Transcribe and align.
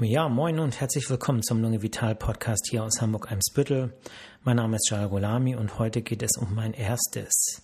Ja, 0.00 0.28
moin 0.28 0.60
und 0.60 0.80
herzlich 0.80 1.10
willkommen 1.10 1.42
zum 1.42 1.60
Lunge 1.60 1.82
Vital 1.82 2.14
Podcast 2.14 2.68
hier 2.70 2.84
aus 2.84 3.00
Hamburg-Eimsbüttel. 3.00 3.92
Mein 4.44 4.54
Name 4.54 4.76
ist 4.76 4.88
Jal 4.88 5.08
Golami 5.08 5.56
und 5.56 5.80
heute 5.80 6.02
geht 6.02 6.22
es 6.22 6.36
um 6.36 6.54
mein 6.54 6.72
erstes. 6.72 7.62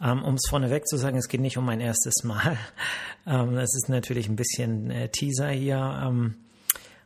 Ähm, 0.00 0.22
um 0.22 0.34
es 0.36 0.48
vorneweg 0.48 0.86
zu 0.86 0.96
sagen, 0.96 1.18
es 1.18 1.26
geht 1.26 1.40
nicht 1.40 1.58
um 1.58 1.64
mein 1.64 1.80
erstes 1.80 2.22
Mal. 2.22 2.56
Ähm, 3.26 3.56
das 3.56 3.74
ist 3.74 3.88
natürlich 3.88 4.28
ein 4.28 4.36
bisschen 4.36 4.92
äh, 4.92 5.08
Teaser 5.08 5.48
hier. 5.48 6.00
Ähm, 6.04 6.36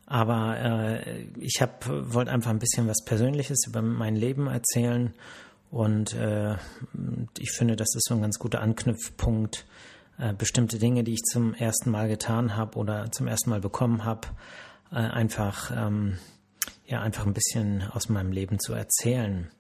aber 0.05 0.59
äh, 1.07 1.23
ich 1.39 1.59
wollte 1.63 2.31
einfach 2.31 2.51
ein 2.51 2.59
bisschen 2.59 2.87
was 2.87 3.03
Persönliches 3.07 3.67
über 3.67 3.81
mein 3.81 4.15
Leben 4.15 4.47
erzählen. 4.47 5.15
Und 5.71 6.13
äh, 6.13 6.57
ich 7.39 7.53
finde, 7.53 7.77
das 7.77 7.95
ist 7.95 8.07
so 8.07 8.15
ein 8.15 8.21
ganz 8.21 8.39
guter 8.39 8.61
Anknüpfpunkt 8.61 9.65
äh, 10.21 10.35
bestimmte 10.35 10.79
Dinge, 10.79 11.05
die 11.05 11.15
ich 11.15 11.23
zum 11.23 11.55
ersten 11.55 11.91
Mal 11.91 12.09
getan 12.09 12.57
habe 12.57 12.79
oder 12.79 13.11
zum 13.11 13.27
ersten 13.27 13.51
Mal 13.51 13.61
bekommen 13.61 14.05
habe, 14.05 14.29
äh, 14.93 14.97
einfach 14.97 15.71
ähm, 15.75 16.19
ja 16.85 17.01
einfach 17.01 17.27
ein 17.27 17.35
bisschen 17.35 17.85
aus 17.91 18.09
meinem 18.09 18.33
Leben 18.33 18.59
zu 18.59 18.75
erzählen. 18.75 19.51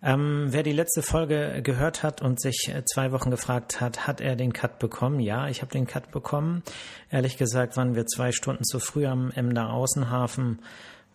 Ähm, 0.00 0.46
wer 0.50 0.62
die 0.62 0.72
letzte 0.72 1.02
Folge 1.02 1.60
gehört 1.62 2.04
hat 2.04 2.22
und 2.22 2.40
sich 2.40 2.68
äh, 2.72 2.84
zwei 2.84 3.10
Wochen 3.10 3.30
gefragt 3.30 3.80
hat, 3.80 4.06
hat 4.06 4.20
er 4.20 4.36
den 4.36 4.52
Cut 4.52 4.78
bekommen? 4.78 5.18
Ja, 5.18 5.48
ich 5.48 5.60
habe 5.60 5.72
den 5.72 5.86
Cut 5.86 6.12
bekommen. 6.12 6.62
Ehrlich 7.10 7.36
gesagt 7.36 7.76
waren 7.76 7.96
wir 7.96 8.06
zwei 8.06 8.30
Stunden 8.30 8.64
zu 8.64 8.78
früh 8.78 9.06
am 9.06 9.32
Emder 9.32 9.72
Außenhafen 9.72 10.60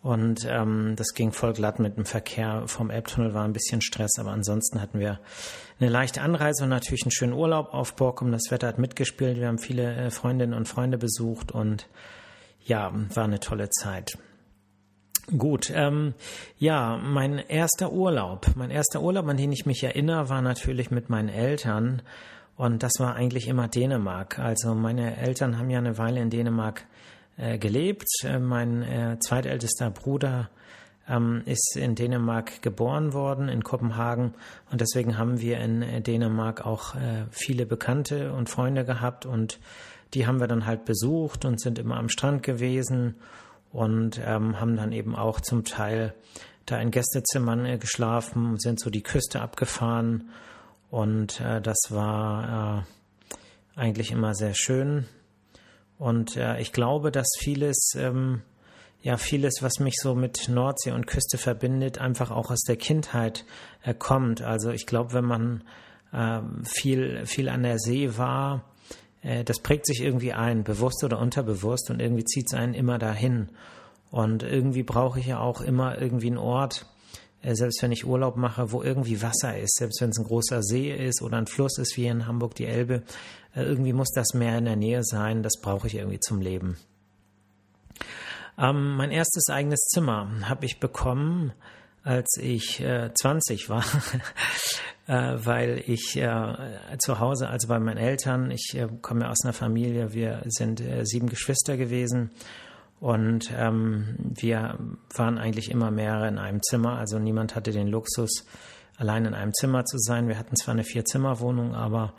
und 0.04 0.46
ähm, 0.50 0.96
das 0.98 1.14
ging 1.14 1.32
voll 1.32 1.54
glatt 1.54 1.80
mit 1.80 1.96
dem 1.96 2.04
Verkehr. 2.04 2.64
Vom 2.68 2.90
Elbtunnel 2.90 3.34
war 3.34 3.46
ein 3.46 3.54
bisschen 3.54 3.82
Stress, 3.82 4.20
aber 4.20 4.32
ansonsten 4.32 4.82
hatten 4.82 5.00
wir 5.00 5.22
eine 5.80 5.90
leichte 5.90 6.22
Anreise 6.22 6.66
und 6.66 6.70
natürlich 6.70 7.04
einen 7.04 7.12
schönen 7.12 7.32
Urlaub 7.32 7.74
auf 7.74 7.96
Borkum. 7.96 8.30
Das 8.34 8.52
Wetter 8.52 8.68
hat 8.68 8.80
mitgespielt. 8.80 9.38
Wir 9.38 9.48
haben 9.48 9.60
viele 9.60 9.96
äh, 9.96 10.12
Freundinnen 10.12 10.54
und 10.54 10.68
Freunde 10.68 10.98
besucht 10.98 11.54
und 11.54 11.88
ja, 12.66 12.92
war 13.14 13.24
eine 13.24 13.40
tolle 13.40 13.70
Zeit. 13.70 14.18
Gut, 15.38 15.72
ähm, 15.74 16.14
ja, 16.58 16.98
mein 17.02 17.38
erster 17.38 17.94
Urlaub, 17.94 18.48
mein 18.56 18.72
erster 18.72 19.02
Urlaub, 19.02 19.26
an 19.30 19.38
den 19.38 19.54
ich 19.54 19.66
mich 19.66 19.86
erinnere, 19.86 20.28
war 20.28 20.42
natürlich 20.42 20.92
mit 20.92 21.10
meinen 21.10 21.30
Eltern 21.30 22.02
und 22.58 22.84
das 22.84 23.00
war 23.00 23.16
eigentlich 23.16 23.48
immer 23.48 23.70
Dänemark. 23.70 24.38
Also 24.38 24.76
meine 24.76 25.16
Eltern 25.16 25.58
haben 25.58 25.70
ja 25.70 25.78
eine 25.78 25.98
Weile 25.98 26.20
in 26.20 26.30
Dänemark 26.30 26.86
äh, 27.38 27.58
gelebt. 27.58 28.08
Äh, 28.24 28.40
mein 28.40 28.84
äh, 28.84 29.18
zweitältester 29.20 29.90
Bruder 29.90 30.50
ähm, 31.08 31.42
ist 31.46 31.76
in 31.76 31.96
Dänemark 31.96 32.62
geboren 32.62 33.14
worden, 33.14 33.50
in 33.50 33.64
Kopenhagen. 33.64 34.34
Und 34.72 34.82
deswegen 34.82 35.18
haben 35.18 35.40
wir 35.42 35.60
in 35.60 35.82
äh, 35.82 36.02
Dänemark 36.02 36.66
auch 36.66 36.96
äh, 36.96 37.26
viele 37.32 37.66
Bekannte 37.66 38.34
und 38.34 38.50
Freunde 38.50 38.86
gehabt. 38.86 39.26
Und 39.26 39.60
die 40.14 40.28
haben 40.28 40.40
wir 40.40 40.48
dann 40.48 40.66
halt 40.66 40.86
besucht 40.86 41.46
und 41.46 41.60
sind 41.60 41.80
immer 41.80 41.98
am 41.98 42.10
Strand 42.10 42.44
gewesen 42.44 43.16
und 43.72 44.22
ähm, 44.24 44.60
haben 44.60 44.76
dann 44.76 44.92
eben 44.92 45.16
auch 45.16 45.42
zum 45.42 45.64
Teil 45.64 46.14
da 46.66 46.80
in 46.80 46.92
Gästezimmern 46.92 47.66
äh, 47.66 47.78
geschlafen 47.78 48.58
sind 48.60 48.80
so 48.80 48.90
die 48.90 49.04
Küste 49.04 49.42
abgefahren. 49.42 50.30
Und 50.90 51.42
das 51.42 51.88
war 51.90 52.86
eigentlich 53.76 54.12
immer 54.12 54.36
sehr 54.36 54.54
schön. 54.54 55.08
Und 56.04 56.36
äh, 56.36 56.60
ich 56.60 56.74
glaube, 56.74 57.14
dass 57.14 57.30
vieles, 57.40 57.94
ähm, 57.96 58.42
ja, 59.02 59.16
vieles, 59.16 59.60
was 59.62 59.80
mich 59.80 59.96
so 60.02 60.16
mit 60.16 60.50
Nordsee 60.50 60.92
und 60.92 61.08
Küste 61.08 61.38
verbindet, 61.38 61.98
einfach 61.98 62.30
auch 62.30 62.52
aus 62.52 62.60
der 62.68 62.76
Kindheit 62.76 63.46
äh, 63.84 63.94
kommt. 63.94 64.42
Also 64.42 64.72
ich 64.72 64.86
glaube, 64.86 65.14
wenn 65.14 65.24
man 65.24 65.64
äh, 66.12 66.42
viel, 66.66 67.26
viel 67.26 67.48
an 67.48 67.64
der 67.64 67.80
See 67.80 68.18
war, 68.18 68.66
äh, 69.22 69.46
das 69.46 69.60
prägt 69.60 69.86
sich 69.86 70.02
irgendwie 70.02 70.34
ein, 70.34 70.66
bewusst 70.66 71.06
oder 71.06 71.20
unterbewusst, 71.20 71.90
und 71.90 72.02
irgendwie 72.02 72.26
zieht 72.26 72.48
es 72.48 72.54
einen 72.54 72.74
immer 72.74 72.98
dahin. 72.98 73.48
Und 74.12 74.44
irgendwie 74.44 74.84
brauche 74.84 75.22
ich 75.22 75.28
ja 75.28 75.40
auch 75.40 75.62
immer 75.62 76.02
irgendwie 76.02 76.28
einen 76.28 76.38
Ort, 76.38 76.86
äh, 77.44 77.56
selbst 77.56 77.82
wenn 77.82 77.94
ich 77.94 78.06
Urlaub 78.06 78.36
mache, 78.36 78.74
wo 78.74 78.84
irgendwie 78.84 79.22
Wasser 79.22 79.58
ist, 79.58 79.78
selbst 79.78 80.02
wenn 80.02 80.10
es 80.10 80.20
ein 80.20 80.26
großer 80.26 80.64
See 80.64 80.92
ist 80.92 81.22
oder 81.22 81.38
ein 81.38 81.48
Fluss 81.48 81.78
ist, 81.78 81.96
wie 81.96 82.08
in 82.08 82.28
Hamburg 82.28 82.56
die 82.56 82.66
Elbe, 82.66 83.04
irgendwie 83.56 83.94
muss 83.94 84.12
das 84.12 84.34
Meer 84.34 84.58
in 84.58 84.66
der 84.66 84.76
Nähe 84.76 85.04
sein, 85.04 85.44
das 85.44 85.60
brauche 85.62 85.88
ich 85.88 85.96
irgendwie 85.96 86.20
zum 86.20 86.42
Leben. 86.42 86.78
Ähm, 88.58 88.96
mein 88.96 89.12
erstes 89.12 89.50
eigenes 89.50 89.80
Zimmer 89.88 90.30
habe 90.44 90.66
ich 90.66 90.80
bekommen, 90.80 91.54
als 92.04 92.38
ich 92.40 92.82
äh, 92.82 93.12
20 93.14 93.70
war, 93.70 93.84
äh, 95.08 95.38
weil 95.46 95.84
ich 95.88 96.18
äh, 96.18 96.56
zu 97.00 97.20
Hause, 97.20 97.48
also 97.48 97.68
bei 97.68 97.80
meinen 97.80 97.98
Eltern, 97.98 98.52
ich 98.52 98.76
äh, 98.76 98.88
komme 99.02 99.30
aus 99.30 99.44
einer 99.44 99.54
Familie, 99.54 100.14
wir 100.14 100.44
sind 100.46 100.84
sieben 101.04 101.30
Geschwister 101.30 101.78
gewesen 101.78 102.32
und 103.00 103.52
ähm, 103.56 104.16
wir 104.20 104.78
waren 105.16 105.38
eigentlich 105.38 105.72
immer 105.72 105.92
mehrere 105.92 106.28
in 106.28 106.38
einem 106.38 106.62
Zimmer. 106.62 106.98
Also 106.98 107.20
niemand 107.20 107.56
hatte 107.56 107.72
den 107.72 107.88
Luxus, 107.88 108.46
allein 108.98 109.26
in 109.26 109.34
einem 109.34 109.54
Zimmer 109.54 109.84
zu 109.86 109.98
sein. 109.98 110.28
Wir 110.28 110.38
hatten 110.38 110.56
zwar 110.56 110.74
eine 110.74 110.84
Vier-Zimmer-Wohnung, 110.84 111.76
aber 111.76 112.14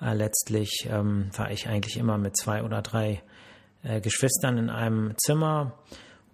äh, 0.00 0.14
letztlich 0.14 0.88
ähm, 0.90 1.30
war 1.36 1.50
ich 1.50 1.68
eigentlich 1.68 1.96
immer 1.96 2.18
mit 2.18 2.36
zwei 2.36 2.62
oder 2.62 2.82
drei 2.82 3.22
äh, 3.82 4.00
Geschwistern 4.00 4.58
in 4.58 4.70
einem 4.70 5.14
Zimmer. 5.18 5.78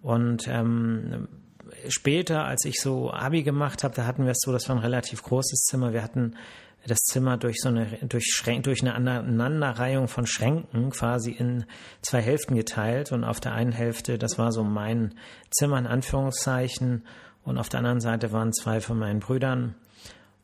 Und 0.03 0.49
ähm, 0.49 1.29
später, 1.89 2.45
als 2.45 2.65
ich 2.65 2.81
so 2.81 3.13
Abi 3.13 3.43
gemacht 3.43 3.85
habe, 3.85 3.95
da 3.95 4.07
hatten 4.07 4.25
wir 4.25 4.33
es 4.33 4.41
so, 4.41 4.53
das 4.53 4.69
war 4.69 4.77
ein 4.77 4.83
relativ 4.83 5.23
großes 5.23 5.65
Zimmer. 5.65 5.93
Wir 5.93 6.03
hatten 6.03 6.35
das 6.87 6.99
Zimmer 6.99 7.37
durch 7.37 7.61
so 7.61 7.69
eine 7.69 7.87
durch, 8.03 8.27
Schrän 8.33 8.63
durch 8.63 8.83
eine 8.83 8.95
Aneinanderreihung 8.95 10.09
von 10.09 10.27
Schränken 10.27 10.91
quasi 10.91 11.31
in 11.31 11.65
zwei 12.03 12.21
Hälften 12.21 12.57
geteilt 12.57 13.13
und 13.13 13.25
auf 13.25 13.39
der 13.39 13.53
einen 13.53 13.73
Hälfte, 13.73 14.19
das 14.19 14.39
war 14.39 14.51
so 14.53 14.65
mein 14.65 15.15
Zimmer 15.51 15.79
in 15.79 15.87
Anführungszeichen 15.87 17.05
und 17.45 17.59
auf 17.59 17.69
der 17.69 17.79
anderen 17.79 18.01
Seite 18.01 18.33
waren 18.33 18.53
zwei 18.53 18.81
von 18.81 18.99
meinen 18.99 19.21
Brüdern 19.21 19.77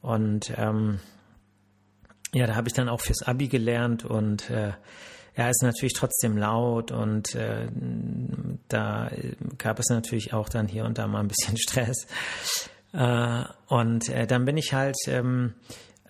und 0.01 0.53
ähm, 0.57 1.01
ja, 2.35 2.47
da 2.47 2.55
habe 2.57 2.69
ich 2.69 2.75
dann 2.75 2.89
auch 2.89 3.01
fürs 3.01 3.23
Abi 3.23 3.49
gelernt 3.49 4.05
und 4.05 4.51
äh, 4.51 4.73
ja, 5.37 5.49
ist 5.49 5.63
natürlich 5.63 5.95
trotzdem 5.95 6.37
laut 6.37 6.91
und 6.91 7.35
äh, 7.35 7.69
da 8.69 9.11
gab 9.57 9.79
es 9.79 9.89
natürlich 9.89 10.35
auch 10.35 10.49
dann 10.49 10.67
hier 10.67 10.85
und 10.85 10.99
da 10.99 11.07
mal 11.07 11.21
ein 11.21 11.29
bisschen 11.29 11.57
Stress. 11.59 12.07
Äh, 12.93 13.45
und 13.69 14.09
äh, 14.09 14.27
dann 14.27 14.45
bin 14.45 14.57
ich 14.57 14.73
halt 14.73 14.97
ähm, 15.07 15.55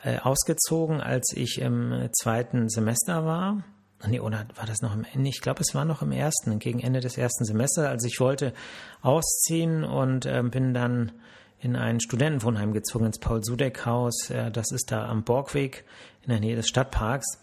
äh, 0.03 0.19
ausgezogen, 0.19 1.01
als 1.01 1.33
ich 1.34 1.61
im 1.61 2.09
zweiten 2.19 2.69
Semester 2.69 3.25
war. 3.25 3.62
Nee, 4.06 4.21
oder 4.21 4.47
war 4.55 4.65
das 4.65 4.81
noch 4.81 4.95
im 4.95 5.05
Ende? 5.12 5.29
Ich 5.29 5.41
glaube, 5.41 5.61
es 5.61 5.75
war 5.75 5.85
noch 5.85 6.03
im 6.03 6.12
ersten, 6.12 6.59
gegen 6.61 6.79
Ende 6.79 7.00
des 7.00 7.19
ersten 7.19 7.45
Semesters. 7.45 7.87
Also 7.87 8.06
ich 8.06 8.21
wollte 8.21 8.55
ausziehen 9.03 9.85
und 9.85 10.25
äh, 10.25 10.43
bin 10.45 10.73
dann 10.73 11.12
in 11.60 11.76
ein 11.76 12.00
Studentenwohnheim 12.00 12.72
gezogen, 12.72 13.06
ins 13.06 13.19
Paul-Sudeck-Haus. 13.19 14.30
Äh, 14.30 14.50
das 14.50 14.70
ist 14.70 14.91
da 14.92 15.08
am 15.08 15.24
Borgweg 15.24 15.84
in 16.22 16.30
der 16.30 16.41
Nähe 16.41 16.56
des 16.56 16.69
Stadtparks. 16.69 17.38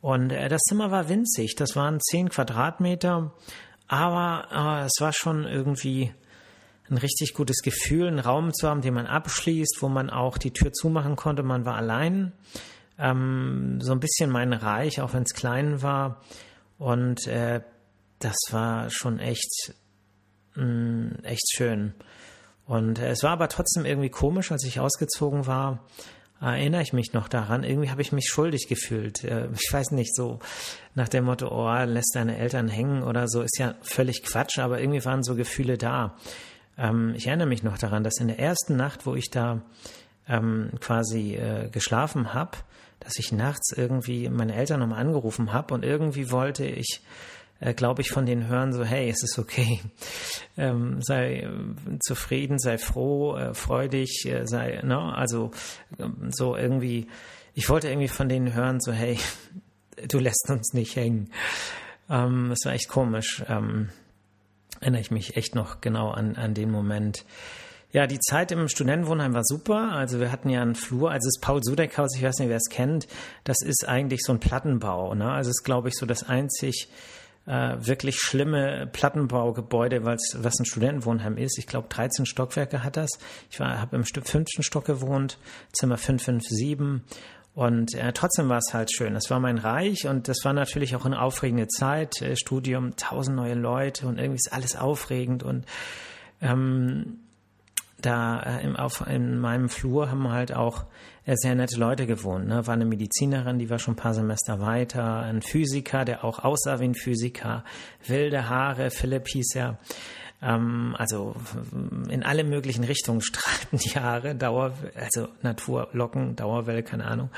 Und 0.00 0.30
äh, 0.30 0.48
das 0.48 0.62
Zimmer 0.62 0.90
war 0.90 1.08
winzig. 1.08 1.54
Das 1.56 1.76
waren 1.76 2.00
zehn 2.00 2.28
Quadratmeter. 2.28 3.32
Aber 3.88 4.82
äh, 4.82 4.86
es 4.86 5.00
war 5.00 5.12
schon 5.12 5.44
irgendwie 5.44 6.12
ein 6.88 6.96
richtig 6.96 7.34
gutes 7.34 7.62
Gefühl, 7.62 8.08
einen 8.08 8.18
Raum 8.18 8.52
zu 8.52 8.68
haben, 8.68 8.80
den 8.80 8.94
man 8.94 9.06
abschließt, 9.06 9.78
wo 9.80 9.88
man 9.88 10.10
auch 10.10 10.38
die 10.38 10.52
Tür 10.52 10.72
zumachen 10.72 11.16
konnte. 11.16 11.42
Man 11.42 11.64
war 11.64 11.76
allein. 11.76 12.32
Ähm, 12.98 13.78
so 13.80 13.92
ein 13.92 14.00
bisschen 14.00 14.30
mein 14.30 14.52
Reich, 14.52 15.00
auch 15.00 15.14
wenn 15.14 15.22
es 15.22 15.34
klein 15.34 15.82
war. 15.82 16.20
Und 16.78 17.26
äh, 17.26 17.60
das 18.18 18.36
war 18.50 18.90
schon 18.90 19.18
echt, 19.18 19.74
mh, 20.54 20.64
mm, 20.64 21.18
echt 21.24 21.50
schön. 21.54 21.94
Und 22.70 23.00
äh, 23.00 23.10
es 23.10 23.24
war 23.24 23.32
aber 23.32 23.48
trotzdem 23.48 23.84
irgendwie 23.84 24.10
komisch, 24.10 24.52
als 24.52 24.64
ich 24.64 24.78
ausgezogen 24.78 25.48
war. 25.48 25.80
Erinnere 26.40 26.82
ich 26.82 26.92
mich 26.92 27.12
noch 27.12 27.26
daran. 27.26 27.64
Irgendwie 27.64 27.90
habe 27.90 28.00
ich 28.00 28.12
mich 28.12 28.28
schuldig 28.28 28.68
gefühlt. 28.68 29.24
Äh, 29.24 29.48
ich 29.52 29.72
weiß 29.72 29.90
nicht, 29.90 30.14
so 30.14 30.38
nach 30.94 31.08
dem 31.08 31.24
Motto, 31.24 31.48
oh, 31.48 31.84
lässt 31.84 32.12
deine 32.14 32.38
Eltern 32.38 32.68
hängen 32.68 33.02
oder 33.02 33.26
so, 33.26 33.42
ist 33.42 33.58
ja 33.58 33.74
völlig 33.82 34.22
Quatsch, 34.22 34.60
aber 34.60 34.80
irgendwie 34.80 35.04
waren 35.04 35.24
so 35.24 35.34
Gefühle 35.34 35.78
da. 35.78 36.14
Ähm, 36.78 37.12
ich 37.16 37.26
erinnere 37.26 37.48
mich 37.48 37.64
noch 37.64 37.76
daran, 37.76 38.04
dass 38.04 38.20
in 38.20 38.28
der 38.28 38.38
ersten 38.38 38.76
Nacht, 38.76 39.04
wo 39.04 39.16
ich 39.16 39.30
da 39.30 39.62
ähm, 40.28 40.70
quasi 40.78 41.34
äh, 41.34 41.68
geschlafen 41.70 42.34
habe, 42.34 42.56
dass 43.00 43.18
ich 43.18 43.32
nachts 43.32 43.72
irgendwie 43.76 44.28
meine 44.28 44.54
Eltern 44.54 44.78
nochmal 44.78 45.00
angerufen 45.00 45.52
habe 45.52 45.74
und 45.74 45.84
irgendwie 45.84 46.30
wollte 46.30 46.66
ich, 46.66 47.02
äh, 47.60 47.74
glaube 47.74 48.02
ich, 48.02 48.10
von 48.10 48.26
denen 48.26 48.48
hören, 48.48 48.72
so, 48.72 48.84
hey, 48.84 49.08
es 49.08 49.22
ist 49.22 49.38
okay, 49.38 49.80
ähm, 50.56 51.00
sei 51.02 51.40
äh, 51.40 51.50
zufrieden, 52.00 52.58
sei 52.58 52.78
froh, 52.78 53.36
äh, 53.36 53.54
freu 53.54 53.88
dich, 53.88 54.24
äh, 54.26 54.46
sei, 54.46 54.80
ne, 54.82 54.98
also 54.98 55.50
ähm, 55.98 56.30
so 56.30 56.56
irgendwie, 56.56 57.06
ich 57.54 57.68
wollte 57.68 57.88
irgendwie 57.88 58.08
von 58.08 58.28
denen 58.28 58.54
hören, 58.54 58.80
so, 58.80 58.92
hey, 58.92 59.18
du 60.08 60.18
lässt 60.18 60.48
uns 60.48 60.72
nicht 60.72 60.96
hängen. 60.96 61.30
Ähm, 62.08 62.48
das 62.48 62.60
war 62.64 62.72
echt 62.72 62.88
komisch. 62.88 63.44
Ähm, 63.48 63.90
erinnere 64.80 65.02
ich 65.02 65.10
mich 65.10 65.36
echt 65.36 65.54
noch 65.54 65.80
genau 65.80 66.10
an, 66.10 66.36
an 66.36 66.54
den 66.54 66.70
Moment. 66.70 67.24
Ja, 67.92 68.06
die 68.06 68.20
Zeit 68.20 68.52
im 68.52 68.68
Studentenwohnheim 68.68 69.34
war 69.34 69.44
super. 69.44 69.92
Also 69.92 70.20
wir 70.20 70.30
hatten 70.30 70.48
ja 70.48 70.62
einen 70.62 70.76
Flur, 70.76 71.10
also 71.10 71.26
das 71.26 71.40
Paul-Sudeck-Haus, 71.40 72.16
ich 72.16 72.22
weiß 72.22 72.38
nicht, 72.38 72.48
wer 72.48 72.56
es 72.56 72.68
kennt, 72.70 73.08
das 73.42 73.62
ist 73.62 73.86
eigentlich 73.86 74.20
so 74.22 74.32
ein 74.32 74.38
Plattenbau. 74.38 75.14
Ne? 75.14 75.30
Also 75.30 75.50
es 75.50 75.58
ist, 75.58 75.64
glaube 75.64 75.88
ich, 75.88 75.96
so 75.96 76.06
das 76.06 76.22
einzig 76.22 76.88
äh, 77.50 77.84
wirklich 77.84 78.20
schlimme 78.20 78.88
Plattenbaugebäude, 78.92 80.04
was 80.04 80.60
ein 80.60 80.64
Studentenwohnheim 80.64 81.36
ist. 81.36 81.58
Ich 81.58 81.66
glaube, 81.66 81.88
13 81.88 82.24
Stockwerke 82.24 82.84
hat 82.84 82.96
das. 82.96 83.10
Ich 83.50 83.58
habe 83.58 83.96
im 83.96 84.04
fünften 84.04 84.62
Stock 84.62 84.84
gewohnt, 84.84 85.36
Zimmer 85.72 85.98
557. 85.98 87.02
Und 87.52 87.94
äh, 87.94 88.12
trotzdem 88.12 88.48
war 88.48 88.58
es 88.58 88.72
halt 88.72 88.94
schön. 88.94 89.16
Es 89.16 89.30
war 89.30 89.40
mein 89.40 89.58
Reich 89.58 90.06
und 90.06 90.28
das 90.28 90.44
war 90.44 90.52
natürlich 90.52 90.94
auch 90.94 91.04
eine 91.04 91.20
aufregende 91.20 91.66
Zeit. 91.66 92.22
Äh, 92.22 92.36
Studium, 92.36 92.94
tausend 92.94 93.36
neue 93.36 93.54
Leute 93.54 94.06
und 94.06 94.18
irgendwie 94.18 94.38
ist 94.38 94.52
alles 94.52 94.76
aufregend. 94.76 95.42
Und 95.42 95.66
ähm, 96.40 97.18
da 98.00 98.40
äh, 98.40 98.64
im, 98.64 98.76
auf, 98.76 99.06
in 99.06 99.38
meinem 99.38 99.68
Flur 99.68 100.10
haben 100.10 100.28
halt 100.30 100.54
auch 100.54 100.84
äh, 101.24 101.34
sehr 101.36 101.54
nette 101.54 101.78
Leute 101.78 102.06
gewohnt. 102.06 102.46
Ne? 102.46 102.66
War 102.66 102.74
eine 102.74 102.84
Medizinerin, 102.84 103.58
die 103.58 103.70
war 103.70 103.78
schon 103.78 103.94
ein 103.94 103.96
paar 103.96 104.14
Semester 104.14 104.60
weiter, 104.60 105.20
ein 105.20 105.42
Physiker, 105.42 106.04
der 106.04 106.24
auch 106.24 106.38
aussah 106.40 106.80
wie 106.80 106.84
ein 106.84 106.94
Physiker, 106.94 107.64
wilde 108.06 108.48
Haare, 108.48 108.90
Philipp 108.90 109.28
hieß 109.28 109.54
er. 109.56 109.78
Ähm, 110.42 110.94
also 110.98 111.34
in 112.08 112.22
alle 112.22 112.44
möglichen 112.44 112.84
Richtungen 112.84 113.20
strahlten 113.22 113.78
die 113.78 113.90
Haare, 113.90 114.34
Dauer, 114.34 114.72
also 114.94 115.28
Naturlocken, 115.42 116.36
Dauerwelle, 116.36 116.82
keine 116.82 117.04
Ahnung. 117.04 117.30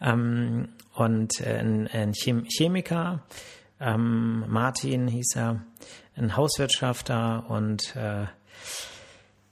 Ähm, 0.00 0.68
und 0.94 1.40
äh, 1.40 1.58
ein, 1.58 1.88
ein 1.88 2.12
Chemiker, 2.12 3.22
ähm, 3.80 4.44
Martin 4.48 5.08
hieß 5.08 5.36
er, 5.36 5.62
ein 6.16 6.36
Hauswirtschafter 6.36 7.44
und 7.48 7.94
äh, 7.94 8.26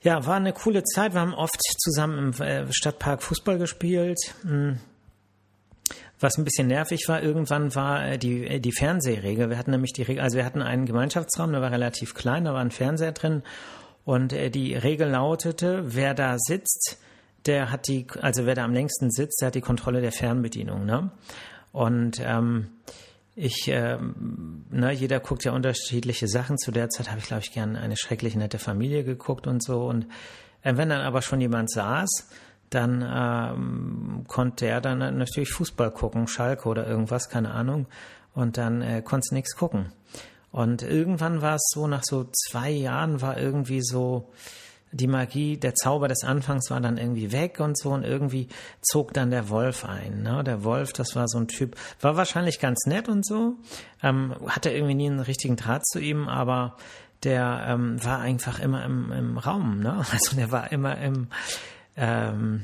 ja, 0.01 0.25
war 0.25 0.35
eine 0.35 0.53
coole 0.53 0.83
Zeit. 0.83 1.13
Wir 1.13 1.21
haben 1.21 1.33
oft 1.33 1.59
zusammen 1.79 2.17
im 2.17 2.41
äh, 2.41 2.71
Stadtpark 2.71 3.23
Fußball 3.23 3.57
gespielt. 3.57 4.19
Hm. 4.43 4.79
Was 6.19 6.37
ein 6.37 6.45
bisschen 6.45 6.67
nervig 6.67 7.07
war, 7.07 7.21
irgendwann 7.21 7.75
war 7.75 8.07
äh, 8.07 8.17
die, 8.17 8.45
äh, 8.45 8.59
die 8.59 8.71
Fernsehregel. 8.71 9.49
Wir 9.49 9.57
hatten 9.57 9.71
nämlich 9.71 9.93
die 9.93 10.03
Regel, 10.03 10.23
also 10.23 10.37
wir 10.37 10.45
hatten 10.45 10.61
einen 10.61 10.85
Gemeinschaftsraum, 10.85 11.51
der 11.51 11.61
war 11.61 11.71
relativ 11.71 12.13
klein, 12.13 12.45
da 12.45 12.53
war 12.53 12.61
ein 12.61 12.71
Fernseher 12.71 13.11
drin. 13.11 13.43
Und 14.05 14.31
die 14.31 14.73
Regel 14.73 15.09
lautete, 15.09 15.83
wer 15.93 16.13
da 16.13 16.37
sitzt, 16.39 16.97
der 17.45 17.71
hat 17.71 17.89
die, 17.89 18.07
also 18.21 18.45
wer 18.45 18.55
da 18.55 18.63
am 18.63 18.73
längsten 18.73 19.11
sitzt, 19.11 19.41
der 19.41 19.47
hat 19.47 19.55
die 19.55 19.61
Kontrolle 19.61 19.99
der 19.99 20.13
Fernbedienung. 20.13 20.85
Ne? 20.85 21.11
Und 21.73 22.21
ähm, 22.23 22.69
ich, 23.39 23.67
äh, 23.67 23.99
ne, 24.71 24.91
jeder 24.93 25.19
guckt 25.19 25.43
ja 25.43 25.51
unterschiedliche 25.51 26.27
Sachen. 26.27 26.57
Zu 26.57 26.71
der 26.71 26.89
Zeit 26.89 27.09
habe 27.09 27.19
ich, 27.19 27.27
glaube 27.27 27.43
ich, 27.43 27.51
gern 27.53 27.75
eine 27.75 27.95
schrecklich 27.95 28.35
nette 28.35 28.57
Familie 28.57 29.03
geguckt 29.03 29.45
und 29.45 29.63
so. 29.63 29.85
Und 29.85 30.07
äh, 30.63 30.75
wenn 30.75 30.89
dann 30.89 31.01
aber 31.01 31.21
schon 31.21 31.39
jemand 31.39 31.69
saß, 31.69 32.29
dann 32.71 33.05
ähm, 33.07 34.23
konnte 34.27 34.65
er 34.65 34.81
dann 34.81 34.97
natürlich 35.19 35.51
Fußball 35.51 35.91
gucken, 35.91 36.27
Schalke 36.27 36.67
oder 36.67 36.87
irgendwas, 36.87 37.29
keine 37.29 37.51
Ahnung. 37.51 37.85
Und 38.33 38.57
dann 38.57 38.81
äh, 38.81 39.03
konnte 39.03 39.35
nichts 39.35 39.55
gucken. 39.55 39.93
Und 40.51 40.81
irgendwann 40.81 41.43
war 41.43 41.55
es 41.55 41.69
so, 41.71 41.85
nach 41.85 42.03
so 42.03 42.27
zwei 42.33 42.71
Jahren 42.71 43.21
war 43.21 43.37
irgendwie 43.37 43.83
so, 43.83 44.31
die 44.91 45.07
Magie, 45.07 45.57
der 45.57 45.75
Zauber 45.75 46.07
des 46.07 46.23
Anfangs 46.23 46.69
war 46.69 46.79
dann 46.79 46.97
irgendwie 46.97 47.31
weg 47.31 47.59
und 47.59 47.77
so 47.77 47.91
und 47.91 48.03
irgendwie 48.03 48.47
zog 48.81 49.13
dann 49.13 49.31
der 49.31 49.49
Wolf 49.49 49.85
ein. 49.85 50.23
Ne? 50.23 50.43
Der 50.43 50.63
Wolf, 50.63 50.93
das 50.93 51.15
war 51.15 51.27
so 51.27 51.37
ein 51.37 51.47
Typ, 51.47 51.75
war 52.01 52.15
wahrscheinlich 52.15 52.59
ganz 52.59 52.85
nett 52.85 53.09
und 53.09 53.25
so, 53.25 53.55
ähm, 54.01 54.33
hatte 54.47 54.69
irgendwie 54.71 54.95
nie 54.95 55.07
einen 55.07 55.19
richtigen 55.19 55.55
Draht 55.55 55.85
zu 55.85 55.99
ihm, 55.99 56.27
aber 56.27 56.77
der 57.23 57.65
ähm, 57.67 58.03
war 58.03 58.19
einfach 58.19 58.59
immer 58.59 58.85
im, 58.85 59.11
im 59.11 59.37
Raum. 59.37 59.79
Ne? 59.79 60.03
Also 60.11 60.35
der 60.35 60.51
war 60.51 60.71
immer 60.71 60.97
im 60.97 61.27
ähm, 61.95 62.63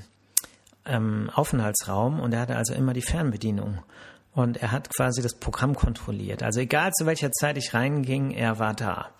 ähm, 0.86 1.30
Aufenthaltsraum 1.34 2.20
und 2.20 2.34
er 2.34 2.42
hatte 2.42 2.56
also 2.56 2.74
immer 2.74 2.94
die 2.94 3.02
Fernbedienung. 3.02 3.80
Und 4.34 4.58
er 4.58 4.72
hat 4.72 4.90
quasi 4.96 5.22
das 5.22 5.36
Programm 5.36 5.75
kontrolliert. 5.75 6.42
Also 6.42 6.60
egal 6.60 6.92
zu 6.92 7.06
welcher 7.06 7.31
Zeit 7.31 7.56
ich 7.58 7.74
reinging, 7.75 8.31
er 8.31 8.58
war 8.58 8.74
da. 8.74 9.12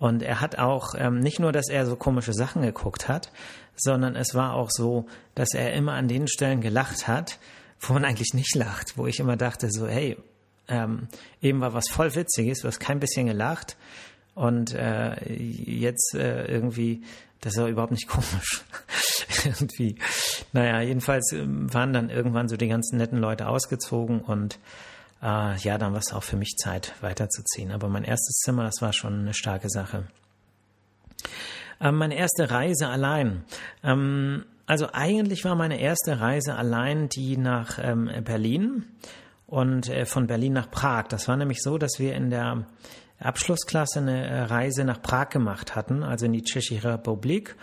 Und 0.00 0.22
er 0.22 0.40
hat 0.40 0.58
auch 0.58 0.94
ähm, 0.96 1.20
nicht 1.20 1.38
nur, 1.38 1.52
dass 1.52 1.68
er 1.68 1.84
so 1.84 1.94
komische 1.94 2.32
Sachen 2.32 2.62
geguckt 2.62 3.06
hat, 3.06 3.30
sondern 3.76 4.16
es 4.16 4.34
war 4.34 4.54
auch 4.54 4.70
so, 4.70 5.06
dass 5.34 5.54
er 5.54 5.74
immer 5.74 5.92
an 5.92 6.08
den 6.08 6.26
Stellen 6.26 6.62
gelacht 6.62 7.06
hat, 7.06 7.38
wo 7.78 7.92
man 7.92 8.06
eigentlich 8.06 8.32
nicht 8.34 8.56
lacht, 8.56 8.96
wo 8.96 9.06
ich 9.06 9.20
immer 9.20 9.36
dachte 9.36 9.70
so, 9.70 9.86
hey, 9.86 10.16
ähm, 10.68 11.08
eben 11.42 11.60
war 11.60 11.74
was 11.74 11.88
voll 11.90 12.14
Witziges, 12.14 12.60
du 12.60 12.68
hast 12.68 12.80
kein 12.80 12.98
bisschen 12.98 13.26
gelacht 13.26 13.76
und 14.34 14.74
äh, 14.74 15.22
jetzt 15.30 16.14
äh, 16.14 16.46
irgendwie, 16.46 17.02
das 17.42 17.58
auch 17.58 17.68
überhaupt 17.68 17.92
nicht 17.92 18.08
komisch. 18.08 18.64
irgendwie. 19.44 19.96
Naja, 20.54 20.80
jedenfalls 20.80 21.32
ähm, 21.32 21.72
waren 21.74 21.92
dann 21.92 22.08
irgendwann 22.08 22.48
so 22.48 22.56
die 22.56 22.68
ganzen 22.68 22.96
netten 22.96 23.18
Leute 23.18 23.48
ausgezogen 23.48 24.20
und 24.20 24.58
äh, 25.22 25.56
ja, 25.56 25.78
dann 25.78 25.92
war 25.92 26.00
es 26.00 26.12
auch 26.12 26.22
für 26.22 26.36
mich 26.36 26.56
Zeit, 26.56 26.94
weiterzuziehen. 27.00 27.70
Aber 27.70 27.88
mein 27.88 28.04
erstes 28.04 28.36
Zimmer, 28.44 28.64
das 28.64 28.80
war 28.80 28.92
schon 28.92 29.20
eine 29.20 29.34
starke 29.34 29.68
Sache. 29.68 30.04
Ähm, 31.80 31.96
meine 31.96 32.16
erste 32.16 32.50
Reise 32.50 32.88
allein. 32.88 33.44
Ähm, 33.82 34.44
also 34.66 34.88
eigentlich 34.92 35.44
war 35.44 35.56
meine 35.56 35.80
erste 35.80 36.20
Reise 36.20 36.54
allein 36.54 37.08
die 37.08 37.36
nach 37.36 37.78
ähm, 37.82 38.10
Berlin 38.24 38.84
und 39.46 39.88
äh, 39.88 40.06
von 40.06 40.26
Berlin 40.26 40.52
nach 40.52 40.70
Prag. 40.70 41.08
Das 41.08 41.26
war 41.26 41.36
nämlich 41.36 41.62
so, 41.62 41.76
dass 41.76 41.98
wir 41.98 42.14
in 42.14 42.30
der 42.30 42.66
Abschlussklasse 43.18 43.98
eine 43.98 44.26
äh, 44.26 44.42
Reise 44.42 44.84
nach 44.84 45.02
Prag 45.02 45.30
gemacht 45.30 45.74
hatten, 45.74 46.02
also 46.02 46.26
in 46.26 46.32
die 46.32 46.42
Tschechische 46.42 46.84
Republik. 46.84 47.56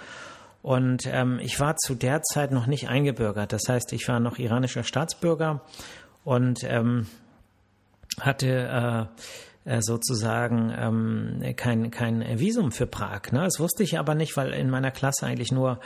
Und 0.62 1.04
ähm, 1.06 1.40
ich 1.42 1.60
war 1.60 1.78
zu 1.78 1.96
der 1.96 2.22
Zeit 2.24 2.52
noch 2.52 2.68
nicht 2.68 2.90
eingebürgert. 2.90 3.54
Das 3.54 3.64
heißt, 3.70 3.94
ich 3.94 4.08
war 4.08 4.20
noch 4.20 4.38
iranischer 4.38 4.84
Staatsbürger 4.84 5.62
und 6.26 6.60
ähm, 6.66 7.08
hatte 8.20 9.10
äh, 9.66 9.68
äh, 9.68 9.82
sozusagen 9.82 10.74
ähm, 10.78 11.56
kein, 11.58 11.92
kein 11.92 12.40
Visum 12.40 12.72
für 12.72 12.88
Prag. 12.88 13.32
Ne? 13.32 13.44
Das 13.44 13.60
wusste 13.60 13.84
ich 13.84 14.00
aber 14.00 14.16
nicht, 14.16 14.38
weil 14.38 14.54
in 14.54 14.70
meiner 14.70 14.92
Klasse 14.92 15.26
eigentlich 15.26 15.52
nur 15.52 15.80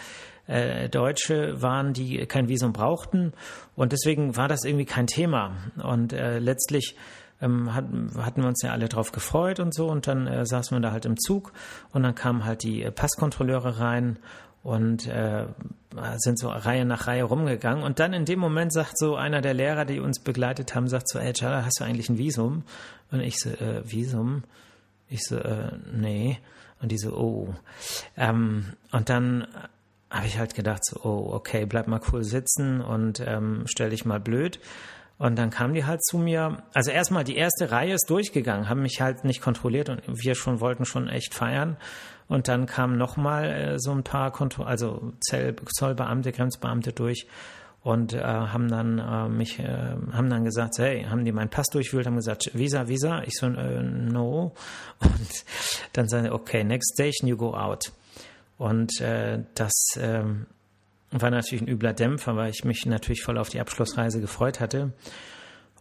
äh, 0.45 0.87
Deutsche 0.87 1.61
waren, 1.61 1.93
die 1.93 2.25
kein 2.27 2.47
Visum 2.47 2.73
brauchten. 2.73 3.33
Und 3.75 3.91
deswegen 3.91 4.37
war 4.37 4.47
das 4.47 4.65
irgendwie 4.65 4.85
kein 4.85 5.07
Thema. 5.07 5.55
Und 5.81 6.13
äh, 6.13 6.37
letztlich 6.37 6.95
ähm, 7.41 7.73
hat, 7.73 7.85
hatten 8.17 8.41
wir 8.41 8.47
uns 8.47 8.61
ja 8.61 8.71
alle 8.71 8.87
drauf 8.87 9.11
gefreut 9.11 9.59
und 9.59 9.73
so. 9.73 9.87
Und 9.87 10.07
dann 10.07 10.27
äh, 10.27 10.45
saßen 10.45 10.77
wir 10.77 10.81
da 10.81 10.91
halt 10.91 11.05
im 11.05 11.17
Zug 11.17 11.51
und 11.91 12.03
dann 12.03 12.13
kamen 12.13 12.45
halt 12.45 12.63
die 12.63 12.89
Passkontrolleure 12.91 13.79
rein 13.79 14.19
und 14.63 15.07
äh, 15.07 15.45
sind 16.17 16.39
so 16.39 16.49
Reihe 16.49 16.85
nach 16.85 17.07
Reihe 17.07 17.23
rumgegangen. 17.23 17.83
Und 17.83 17.99
dann 17.99 18.13
in 18.13 18.25
dem 18.25 18.39
Moment 18.39 18.71
sagt 18.71 18.97
so 18.97 19.15
einer 19.15 19.41
der 19.41 19.53
Lehrer, 19.53 19.85
die 19.85 19.99
uns 19.99 20.19
begleitet 20.19 20.75
haben, 20.75 20.87
sagt 20.87 21.09
so, 21.09 21.19
ey 21.19 21.33
Chala, 21.33 21.65
hast 21.65 21.79
du 21.79 21.83
eigentlich 21.83 22.09
ein 22.09 22.17
Visum? 22.17 22.63
Und 23.11 23.21
ich 23.21 23.37
so, 23.39 23.49
äh, 23.49 23.81
Visum? 23.83 24.43
Ich 25.09 25.23
so, 25.23 25.37
äh, 25.37 25.71
nee. 25.91 26.39
Und 26.81 26.91
die 26.91 26.97
so, 26.97 27.13
oh. 27.15 27.53
Ähm, 28.15 28.73
und 28.91 29.09
dann 29.09 29.47
habe 30.09 30.27
ich 30.27 30.37
halt 30.37 30.55
gedacht 30.55 30.83
so, 30.85 31.01
oh, 31.03 31.33
okay, 31.33 31.65
bleib 31.65 31.87
mal 31.87 32.01
cool 32.11 32.23
sitzen 32.23 32.81
und 32.81 33.21
ähm, 33.25 33.63
stell 33.65 33.89
dich 33.89 34.05
mal 34.05 34.19
blöd. 34.19 34.59
Und 35.17 35.37
dann 35.37 35.51
kamen 35.51 35.75
die 35.75 35.85
halt 35.85 36.03
zu 36.03 36.17
mir. 36.17 36.63
Also 36.73 36.89
erstmal 36.89 37.23
die 37.23 37.35
erste 37.35 37.71
Reihe 37.71 37.93
ist 37.93 38.09
durchgegangen, 38.09 38.69
haben 38.69 38.81
mich 38.81 39.01
halt 39.01 39.23
nicht 39.23 39.41
kontrolliert 39.41 39.89
und 39.89 40.01
wir 40.07 40.33
schon 40.33 40.59
wollten 40.59 40.85
schon 40.85 41.07
echt 41.07 41.33
feiern. 41.35 41.77
Und 42.31 42.47
dann 42.47 42.65
kamen 42.65 42.97
nochmal 42.97 43.43
äh, 43.51 43.77
so 43.77 43.91
ein 43.91 44.03
paar 44.03 44.31
Kontro 44.31 44.63
also 44.63 45.11
Zell 45.19 45.53
Zollbeamte, 45.65 46.31
Grenzbeamte 46.31 46.93
durch 46.93 47.27
und 47.83 48.13
äh, 48.13 48.23
haben 48.23 48.69
dann 48.69 48.99
äh, 48.99 49.27
mich 49.27 49.59
äh, 49.59 49.97
haben 50.13 50.29
dann 50.29 50.45
gesagt, 50.45 50.75
hey, 50.77 51.03
haben 51.03 51.25
die 51.25 51.33
meinen 51.33 51.49
Pass 51.49 51.67
durchwühlt, 51.67 52.05
haben 52.05 52.15
gesagt, 52.15 52.49
Visa, 52.53 52.87
Visa, 52.87 53.21
ich 53.23 53.33
so 53.35 53.47
äh, 53.47 53.83
no. 53.83 54.53
Und 55.01 55.43
dann 55.91 56.07
sagen 56.07 56.29
okay, 56.29 56.63
next 56.63 56.93
station 56.93 57.27
you 57.27 57.35
go 57.35 57.53
out. 57.53 57.91
Und 58.57 59.01
äh, 59.01 59.43
das 59.55 59.73
äh, 59.97 60.23
war 61.11 61.31
natürlich 61.31 61.63
ein 61.63 61.67
übler 61.67 61.91
Dämpfer, 61.91 62.37
weil 62.37 62.51
ich 62.51 62.63
mich 62.63 62.85
natürlich 62.85 63.23
voll 63.23 63.37
auf 63.37 63.49
die 63.49 63.59
Abschlussreise 63.59 64.21
gefreut 64.21 64.61
hatte. 64.61 64.93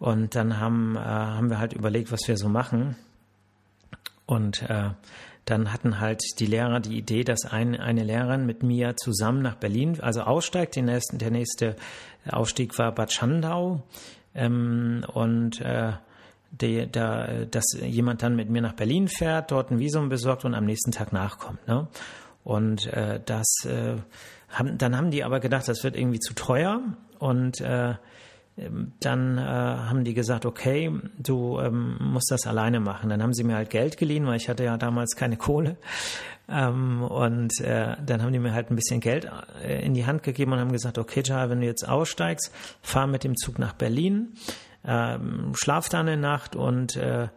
Und 0.00 0.34
dann 0.34 0.58
haben 0.58 0.96
äh, 0.96 0.98
haben 0.98 1.48
wir 1.48 1.60
halt 1.60 1.74
überlegt, 1.74 2.10
was 2.10 2.26
wir 2.26 2.36
so 2.36 2.48
machen. 2.48 2.96
Und 4.26 4.62
äh, 4.62 4.90
dann 5.44 5.72
hatten 5.72 6.00
halt 6.00 6.22
die 6.38 6.46
Lehrer 6.46 6.80
die 6.80 6.98
Idee, 6.98 7.24
dass 7.24 7.44
ein, 7.44 7.78
eine 7.78 8.04
Lehrerin 8.04 8.46
mit 8.46 8.62
mir 8.62 8.96
zusammen 8.96 9.42
nach 9.42 9.56
Berlin, 9.56 9.98
also 10.00 10.22
aussteigt. 10.22 10.76
Den 10.76 10.86
nächsten, 10.86 11.18
der 11.18 11.30
nächste 11.30 11.76
Ausstieg 12.30 12.78
war 12.78 12.92
Bad 12.92 13.12
Schandau. 13.12 13.82
Ähm, 14.34 15.04
und 15.12 15.60
äh, 15.60 15.92
die, 16.50 16.90
da, 16.90 17.44
dass 17.50 17.64
jemand 17.80 18.22
dann 18.22 18.36
mit 18.36 18.50
mir 18.50 18.62
nach 18.62 18.74
Berlin 18.74 19.08
fährt, 19.08 19.50
dort 19.50 19.70
ein 19.70 19.78
Visum 19.78 20.08
besorgt 20.08 20.44
und 20.44 20.54
am 20.54 20.64
nächsten 20.64 20.92
Tag 20.92 21.12
nachkommt. 21.12 21.66
Ne? 21.66 21.88
Und 22.44 22.86
äh, 22.86 23.20
das 23.24 23.64
äh, 23.64 23.96
haben, 24.48 24.78
dann 24.78 24.96
haben 24.96 25.10
die 25.10 25.24
aber 25.24 25.40
gedacht, 25.40 25.68
das 25.68 25.84
wird 25.84 25.96
irgendwie 25.96 26.18
zu 26.18 26.34
teuer 26.34 26.80
und 27.18 27.60
äh, 27.60 27.94
dann 29.00 29.38
äh, 29.38 29.40
haben 29.40 30.04
die 30.04 30.14
gesagt, 30.14 30.44
okay, 30.44 30.92
du 31.18 31.58
ähm, 31.60 31.96
musst 32.00 32.30
das 32.30 32.46
alleine 32.46 32.80
machen. 32.80 33.10
Dann 33.10 33.22
haben 33.22 33.32
sie 33.32 33.44
mir 33.44 33.56
halt 33.56 33.70
Geld 33.70 33.96
geliehen, 33.96 34.26
weil 34.26 34.36
ich 34.36 34.48
hatte 34.48 34.64
ja 34.64 34.76
damals 34.76 35.16
keine 35.16 35.36
Kohle. 35.36 35.76
Ähm, 36.48 37.02
und 37.02 37.60
äh, 37.60 37.96
dann 38.04 38.22
haben 38.22 38.32
die 38.32 38.38
mir 38.38 38.52
halt 38.52 38.70
ein 38.70 38.76
bisschen 38.76 39.00
Geld 39.00 39.30
äh, 39.62 39.84
in 39.84 39.94
die 39.94 40.06
Hand 40.06 40.22
gegeben 40.22 40.52
und 40.52 40.58
haben 40.58 40.72
gesagt, 40.72 40.98
okay, 40.98 41.22
Jaya, 41.24 41.48
wenn 41.48 41.60
du 41.60 41.66
jetzt 41.66 41.88
aussteigst, 41.88 42.52
fahr 42.82 43.06
mit 43.06 43.24
dem 43.24 43.36
Zug 43.36 43.58
nach 43.58 43.72
Berlin, 43.72 44.34
ähm, 44.84 45.52
schlaf 45.54 45.88
da 45.88 46.00
eine 46.00 46.16
Nacht 46.16 46.56
und 46.56 46.96
äh, 46.96 47.28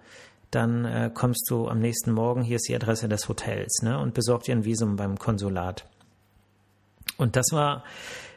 dann 0.49 0.85
äh, 0.85 1.11
kommst 1.13 1.49
du 1.49 1.67
am 1.67 1.79
nächsten 1.79 2.11
Morgen, 2.11 2.41
hier 2.43 2.55
ist 2.57 2.67
die 2.67 2.75
Adresse 2.75 3.07
des 3.07 3.27
Hotels, 3.27 3.81
ne, 3.81 3.99
und 3.99 4.13
besorg 4.13 4.43
dir 4.43 4.55
ein 4.55 4.65
Visum 4.65 4.95
beim 4.95 5.17
Konsulat. 5.17 5.85
Und 7.17 7.35
das 7.35 7.47
war 7.51 7.83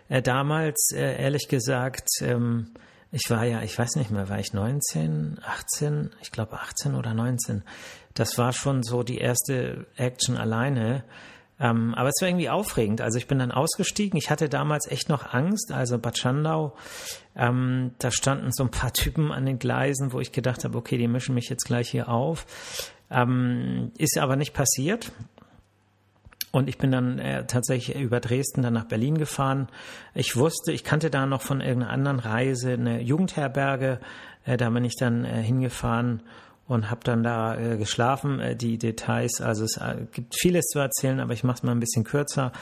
äh, 0.09 0.23
damals, 0.23 0.91
äh, 0.93 1.23
ehrlich 1.23 1.49
gesagt, 1.49 2.09
ähm, 2.21 2.73
ich 3.13 3.31
war 3.31 3.45
ja, 3.45 3.63
ich 3.63 3.79
weiß 3.79 3.97
nicht 3.97 4.11
mehr, 4.11 4.29
war 4.29 4.39
ich 4.39 4.53
19, 4.53 5.39
18, 5.45 6.11
ich 6.21 6.33
glaube 6.33 6.61
18 6.61 6.95
oder 6.95 7.15
19. 7.15 7.63
Das 8.15 8.37
war 8.39 8.53
schon 8.53 8.83
so 8.83 9.03
die 9.03 9.19
erste 9.19 9.87
Action 9.97 10.37
alleine. 10.37 11.05
Ähm, 11.59 11.95
aber 11.95 12.11
es 12.11 12.21
war 12.21 12.29
irgendwie 12.29 12.51
aufregend. 12.51 13.01
Also 13.01 13.19
ich 13.19 13.29
bin 13.29 13.39
dann 13.39 13.51
ausgestiegen. 13.51 14.19
Ich 14.19 14.31
hatte 14.31 14.49
damals 14.49 14.87
echt 14.89 15.09
noch 15.09 15.33
Angst. 15.33 15.73
Also 15.73 15.99
Bad 15.99 16.19
Schandau, 16.19 16.77
ähm, 17.35 17.93
da 17.99 18.11
standen 18.11 18.53
so 18.53 18.65
ein 18.65 18.71
paar 18.71 18.93
Typen 18.95 19.33
an 19.33 19.47
den 19.47 19.59
Gleisen, 19.59 20.13
wo 20.13 20.21
ich 20.21 20.33
gedacht 20.33 20.65
habe, 20.65 20.77
okay, 20.77 20.99
die 20.99 21.09
mischen 21.09 21.35
mich 21.35 21.49
jetzt 21.49 21.65
gleich 21.65 21.91
hier 21.91 22.09
auf. 22.09 22.47
Ähm, 23.11 23.93
ist 23.97 24.19
aber 24.19 24.37
nicht 24.37 24.53
passiert. 24.53 25.13
Und 26.53 26.69
ich 26.69 26.79
bin 26.79 26.91
dann 26.91 27.19
äh, 27.19 27.47
tatsächlich 27.47 27.97
über 27.97 28.21
Dresden 28.21 28.63
dann 28.63 28.73
nach 28.75 28.87
Berlin 28.87 29.19
gefahren. 29.19 29.69
Ich 30.15 30.37
wusste, 30.37 30.73
ich 30.73 30.85
kannte 30.85 31.11
da 31.11 31.27
noch 31.27 31.43
von 31.43 31.61
irgendeiner 31.61 31.93
anderen 31.93 32.19
Reise 32.19 32.73
eine 32.73 33.01
Jugendherberge. 33.01 34.01
Äh, 34.45 34.57
da 34.57 34.71
bin 34.71 34.85
ich 34.85 34.97
dann 34.97 35.25
äh, 35.25 35.43
hingefahren 35.43 36.23
und 36.69 36.91
habe 36.91 37.01
dann 37.05 37.23
da 37.23 37.57
äh, 37.57 37.77
geschlafen. 37.77 38.41
Äh, 38.41 38.57
die 38.57 38.79
Details, 38.79 39.41
also 39.41 39.65
es 39.65 39.77
äh, 39.77 40.07
gibt 40.13 40.35
vieles 40.39 40.65
zu 40.67 40.79
erzählen, 40.79 41.21
aber 41.21 41.33
ich 41.33 41.45
mache 41.45 41.57
es 41.57 41.63
mal 41.63 41.73
ein 41.73 41.81
bisschen 41.81 42.05
kürzer. 42.05 42.53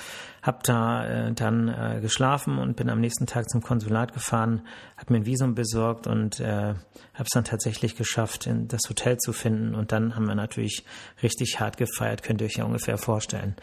Habe 0.43 0.59
da 0.63 1.07
äh, 1.07 1.33
dann 1.33 1.69
äh, 1.69 2.01
geschlafen 2.01 2.59
und 2.59 2.77
bin 2.77 2.91
am 2.91 3.01
nächsten 3.01 3.27
Tag 3.27 3.49
zum 3.49 3.63
Konsulat 3.63 4.13
gefahren, 4.13 4.63
habe 4.97 5.13
mir 5.13 5.21
ein 5.21 5.27
Visum 5.27 5.55
besorgt 5.55 6.07
und 6.07 6.41
äh, 6.41 6.75
habe 6.75 7.25
es 7.25 7.31
dann 7.33 7.45
tatsächlich 7.45 7.97
geschafft, 7.97 8.47
in 8.47 8.69
das 8.69 8.83
Hotel 8.89 9.17
zu 9.17 9.33
finden. 9.33 9.75
Und 9.75 9.93
dann 9.93 10.15
haben 10.15 10.27
wir 10.27 10.35
natürlich 10.35 10.85
richtig 11.23 11.61
hart 11.61 11.77
gefeiert, 11.77 12.23
könnt 12.23 12.41
ihr 12.41 12.47
euch 12.47 12.57
ja 12.57 12.65
ungefähr 12.65 12.99
vorstellen. 12.99 13.57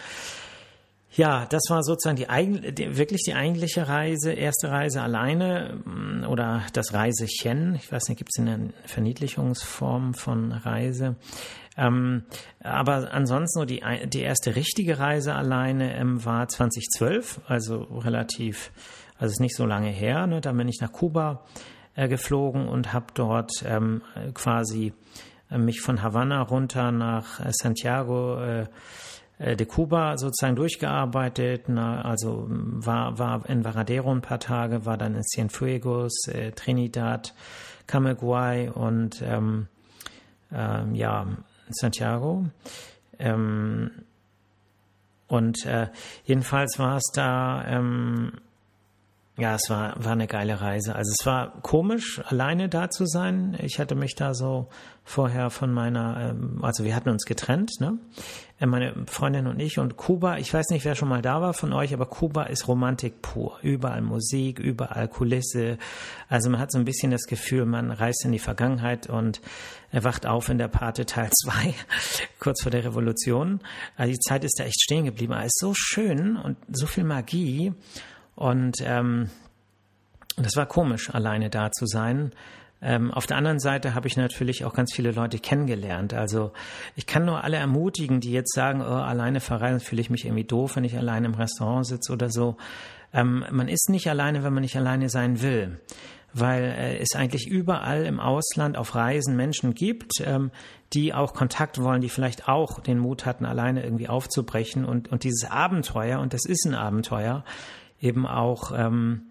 Ja, 1.13 1.45
das 1.45 1.63
war 1.69 1.83
sozusagen 1.83 2.15
die, 2.15 2.71
die, 2.71 2.97
wirklich 2.97 3.23
die 3.25 3.33
eigentliche 3.33 3.87
Reise, 3.87 4.31
erste 4.31 4.71
Reise 4.71 5.01
alleine 5.01 5.81
mm, 5.83 6.23
oder 6.23 6.63
das 6.71 6.93
Reisechen. 6.93 7.75
Ich 7.75 7.91
weiß 7.91 8.07
nicht, 8.07 8.17
gibt 8.17 8.31
es 8.33 8.39
eine 8.39 8.71
Verniedlichungsform 8.85 10.13
von 10.13 10.53
Reise? 10.53 11.17
Ähm, 11.77 12.23
aber 12.61 13.13
ansonsten 13.13 13.59
nur 13.59 13.65
die, 13.65 13.83
die 14.07 14.21
erste 14.21 14.55
richtige 14.55 14.99
Reise 14.99 15.35
alleine 15.35 15.95
ähm, 15.95 16.23
war 16.23 16.47
2012, 16.47 17.41
also 17.45 17.81
relativ, 17.81 18.71
also 19.17 19.33
ist 19.33 19.41
nicht 19.41 19.55
so 19.55 19.65
lange 19.65 19.89
her. 19.89 20.27
Ne? 20.27 20.39
Da 20.39 20.53
bin 20.53 20.69
ich 20.69 20.79
nach 20.79 20.93
Kuba 20.93 21.43
äh, 21.95 22.07
geflogen 22.07 22.69
und 22.69 22.93
habe 22.93 23.07
dort 23.13 23.51
ähm, 23.65 24.01
quasi 24.33 24.93
äh, 25.49 25.57
mich 25.57 25.81
von 25.81 26.01
Havanna 26.01 26.41
runter 26.41 26.91
nach 26.91 27.39
äh, 27.39 27.51
Santiago 27.51 28.41
äh, 28.41 28.65
de 29.41 29.65
Cuba 29.65 30.17
sozusagen 30.17 30.55
durchgearbeitet, 30.55 31.67
na, 31.67 32.01
also 32.01 32.45
war, 32.47 33.17
war 33.17 33.49
in 33.49 33.65
Varadero 33.65 34.11
ein 34.11 34.21
paar 34.21 34.39
Tage, 34.39 34.85
war 34.85 34.97
dann 34.97 35.15
in 35.15 35.23
Cienfuegos, 35.23 36.27
äh, 36.27 36.51
Trinidad, 36.51 37.33
Camagüey 37.87 38.69
und 38.69 39.21
ähm, 39.23 39.67
ähm, 40.53 40.95
ja, 40.95 41.27
Santiago. 41.69 42.45
Ähm, 43.17 43.91
und 45.27 45.65
äh, 45.65 45.87
jedenfalls 46.25 46.77
war 46.77 46.97
es 46.97 47.09
da, 47.13 47.65
ähm, 47.65 48.33
ja, 49.37 49.55
es 49.55 49.69
war, 49.69 49.95
war 50.03 50.11
eine 50.11 50.27
geile 50.27 50.59
Reise. 50.59 50.93
Also 50.93 51.13
es 51.17 51.25
war 51.25 51.61
komisch, 51.61 52.21
alleine 52.25 52.67
da 52.67 52.89
zu 52.89 53.05
sein. 53.05 53.57
Ich 53.61 53.79
hatte 53.79 53.95
mich 53.95 54.15
da 54.15 54.33
so 54.33 54.67
vorher 55.05 55.49
von 55.49 55.71
meiner, 55.71 56.31
ähm, 56.31 56.59
also 56.61 56.83
wir 56.83 56.95
hatten 56.95 57.09
uns 57.09 57.23
getrennt, 57.25 57.71
ne? 57.79 57.97
Äh, 58.59 58.65
meine 58.65 58.93
Freundin 59.07 59.47
und 59.47 59.59
ich 59.59 59.79
und 59.79 59.95
Kuba, 59.95 60.37
ich 60.37 60.53
weiß 60.53 60.69
nicht, 60.69 60.83
wer 60.83 60.95
schon 60.95 61.07
mal 61.07 61.21
da 61.21 61.41
war 61.41 61.53
von 61.53 61.71
euch, 61.71 61.93
aber 61.93 62.07
Kuba 62.07 62.43
ist 62.43 62.67
Romantik 62.67 63.21
pur. 63.21 63.57
Überall 63.61 64.01
Musik, 64.01 64.59
überall 64.59 65.07
Kulisse. 65.07 65.77
Also 66.27 66.49
man 66.49 66.59
hat 66.59 66.71
so 66.71 66.77
ein 66.77 66.85
bisschen 66.85 67.11
das 67.11 67.23
Gefühl, 67.23 67.65
man 67.65 67.89
reist 67.89 68.25
in 68.25 68.33
die 68.33 68.39
Vergangenheit 68.39 69.09
und 69.09 69.41
wacht 69.93 70.25
auf 70.25 70.49
in 70.49 70.57
der 70.57 70.67
Pate 70.67 71.05
Teil 71.05 71.29
2, 71.43 71.73
kurz 72.39 72.61
vor 72.61 72.71
der 72.71 72.83
Revolution. 72.83 73.61
Also 73.95 74.11
die 74.11 74.19
Zeit 74.19 74.43
ist 74.43 74.59
da 74.59 74.65
echt 74.65 74.81
stehen 74.81 75.05
geblieben. 75.05 75.33
Es 75.33 75.45
ist 75.45 75.59
so 75.59 75.73
schön 75.73 76.35
und 76.35 76.57
so 76.69 76.85
viel 76.85 77.05
Magie. 77.05 77.73
Und 78.35 78.77
ähm, 78.83 79.29
das 80.37 80.55
war 80.55 80.65
komisch, 80.65 81.13
alleine 81.13 81.49
da 81.49 81.71
zu 81.71 81.85
sein. 81.85 82.31
Ähm, 82.81 83.11
auf 83.11 83.27
der 83.27 83.37
anderen 83.37 83.59
Seite 83.59 83.93
habe 83.93 84.07
ich 84.07 84.17
natürlich 84.17 84.65
auch 84.65 84.73
ganz 84.73 84.93
viele 84.93 85.11
Leute 85.11 85.37
kennengelernt. 85.37 86.13
Also 86.13 86.51
ich 86.95 87.05
kann 87.05 87.25
nur 87.25 87.43
alle 87.43 87.57
ermutigen, 87.57 88.21
die 88.21 88.31
jetzt 88.31 88.55
sagen, 88.55 88.81
oh, 88.81 88.85
alleine 88.85 89.39
verreisen 89.39 89.79
fühle 89.79 90.01
ich 90.01 90.09
mich 90.09 90.25
irgendwie 90.25 90.45
doof, 90.45 90.75
wenn 90.75 90.83
ich 90.83 90.97
alleine 90.97 91.27
im 91.27 91.35
Restaurant 91.35 91.85
sitze 91.85 92.11
oder 92.11 92.29
so. 92.29 92.57
Ähm, 93.13 93.45
man 93.51 93.67
ist 93.67 93.89
nicht 93.89 94.09
alleine, 94.09 94.43
wenn 94.43 94.53
man 94.53 94.61
nicht 94.61 94.77
alleine 94.77 95.09
sein 95.09 95.41
will 95.41 95.79
weil 96.33 96.63
äh, 96.63 96.97
es 96.97 97.15
eigentlich 97.15 97.47
überall 97.47 98.05
im 98.05 98.19
Ausland 98.19 98.77
auf 98.77 98.95
Reisen 98.95 99.35
Menschen 99.35 99.73
gibt, 99.73 100.21
ähm, 100.21 100.51
die 100.93 101.13
auch 101.13 101.33
Kontakt 101.33 101.81
wollen, 101.81 102.01
die 102.01 102.09
vielleicht 102.09 102.47
auch 102.47 102.79
den 102.79 102.99
Mut 102.99 103.25
hatten, 103.25 103.45
alleine 103.45 103.83
irgendwie 103.83 104.07
aufzubrechen 104.07 104.85
und, 104.85 105.11
und 105.11 105.23
dieses 105.23 105.49
Abenteuer, 105.49 106.19
und 106.19 106.33
das 106.33 106.45
ist 106.45 106.65
ein 106.65 106.75
Abenteuer, 106.75 107.43
eben 108.01 108.27
auch 108.27 108.71
ähm, 108.75 109.23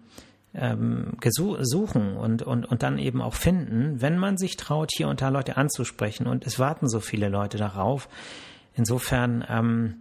ähm, 0.53 1.17
suchen 1.61 2.17
und, 2.17 2.41
und, 2.41 2.65
und 2.65 2.83
dann 2.83 2.97
eben 2.97 3.21
auch 3.21 3.35
finden, 3.35 4.01
wenn 4.01 4.17
man 4.17 4.37
sich 4.37 4.57
traut, 4.57 4.91
hier 4.93 5.07
und 5.07 5.21
da 5.21 5.29
Leute 5.29 5.57
anzusprechen. 5.57 6.27
Und 6.27 6.45
es 6.45 6.59
warten 6.59 6.89
so 6.89 6.99
viele 6.99 7.29
Leute 7.29 7.57
darauf. 7.57 8.09
Insofern, 8.75 9.45
ähm, 9.47 9.95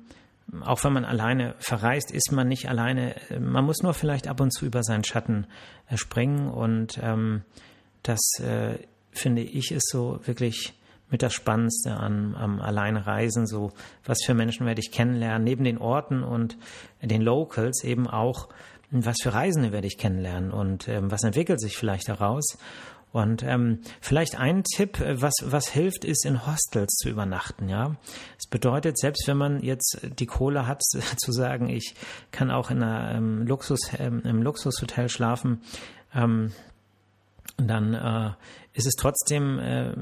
auch 0.63 0.83
wenn 0.83 0.93
man 0.93 1.05
alleine 1.05 1.55
verreist, 1.59 2.11
ist 2.11 2.33
man 2.33 2.49
nicht 2.49 2.69
alleine. 2.69 3.15
Man 3.39 3.65
muss 3.65 3.83
nur 3.83 3.95
vielleicht 3.95 4.27
ab 4.27 4.41
und 4.41 4.53
zu 4.53 4.67
über 4.67 4.83
seinen 4.83 5.05
Schatten 5.05 5.47
äh, 5.89 5.97
springen. 5.97 6.49
Und 6.49 6.99
ähm, 7.03 7.43
das, 8.03 8.21
äh, 8.41 8.79
finde 9.13 9.43
ich, 9.43 9.73
ist 9.73 9.89
so 9.89 10.21
wirklich 10.25 10.75
mit 11.11 11.23
das 11.23 11.35
Spannendste 11.35 11.97
an, 11.97 12.35
am 12.37 12.61
Alleinreisen. 12.61 13.47
So, 13.47 13.73
was 14.05 14.23
für 14.25 14.35
Menschen 14.35 14.67
werde 14.67 14.81
ich 14.81 14.93
kennenlernen, 14.93 15.45
neben 15.45 15.65
den 15.65 15.79
Orten 15.79 16.23
und 16.23 16.57
den 17.03 17.23
Locals 17.23 17.85
eben 17.85 18.07
auch 18.07 18.49
was 18.91 19.19
für 19.23 19.33
Reisende 19.33 19.73
werde 19.73 19.87
ich 19.87 19.99
kennenlernen 19.99 20.51
und 20.51 20.89
ähm, 20.89 21.11
was 21.11 21.23
entwickelt 21.23 21.61
sich 21.61 21.77
vielleicht 21.77 22.09
daraus. 22.09 22.59
Und 23.13 23.43
ähm, 23.43 23.81
vielleicht 24.01 24.39
ein 24.39 24.63
Tipp, 24.63 25.01
äh, 25.01 25.21
was, 25.21 25.35
was 25.45 25.69
hilft, 25.69 26.05
ist 26.05 26.25
in 26.25 26.47
Hostels 26.47 26.95
zu 26.95 27.09
übernachten. 27.09 27.69
Ja, 27.69 27.97
es 28.39 28.49
bedeutet, 28.49 28.99
selbst 28.99 29.27
wenn 29.27 29.37
man 29.37 29.63
jetzt 29.63 29.99
die 30.19 30.27
Kohle 30.27 30.67
hat, 30.67 30.83
zu 31.17 31.33
sagen, 31.33 31.69
ich 31.69 31.95
kann 32.31 32.51
auch 32.51 32.71
in 32.71 32.83
einer 32.83 33.17
ähm, 33.17 33.47
Luxus, 33.47 33.81
ähm, 33.99 34.23
im 34.25 34.43
Luxushotel 34.43 35.09
schlafen, 35.09 35.63
ähm, 36.15 36.53
dann 37.57 37.95
äh, 37.95 38.31
ist 38.73 38.87
es 38.87 38.95
trotzdem 38.95 39.59
äh, 39.59 39.93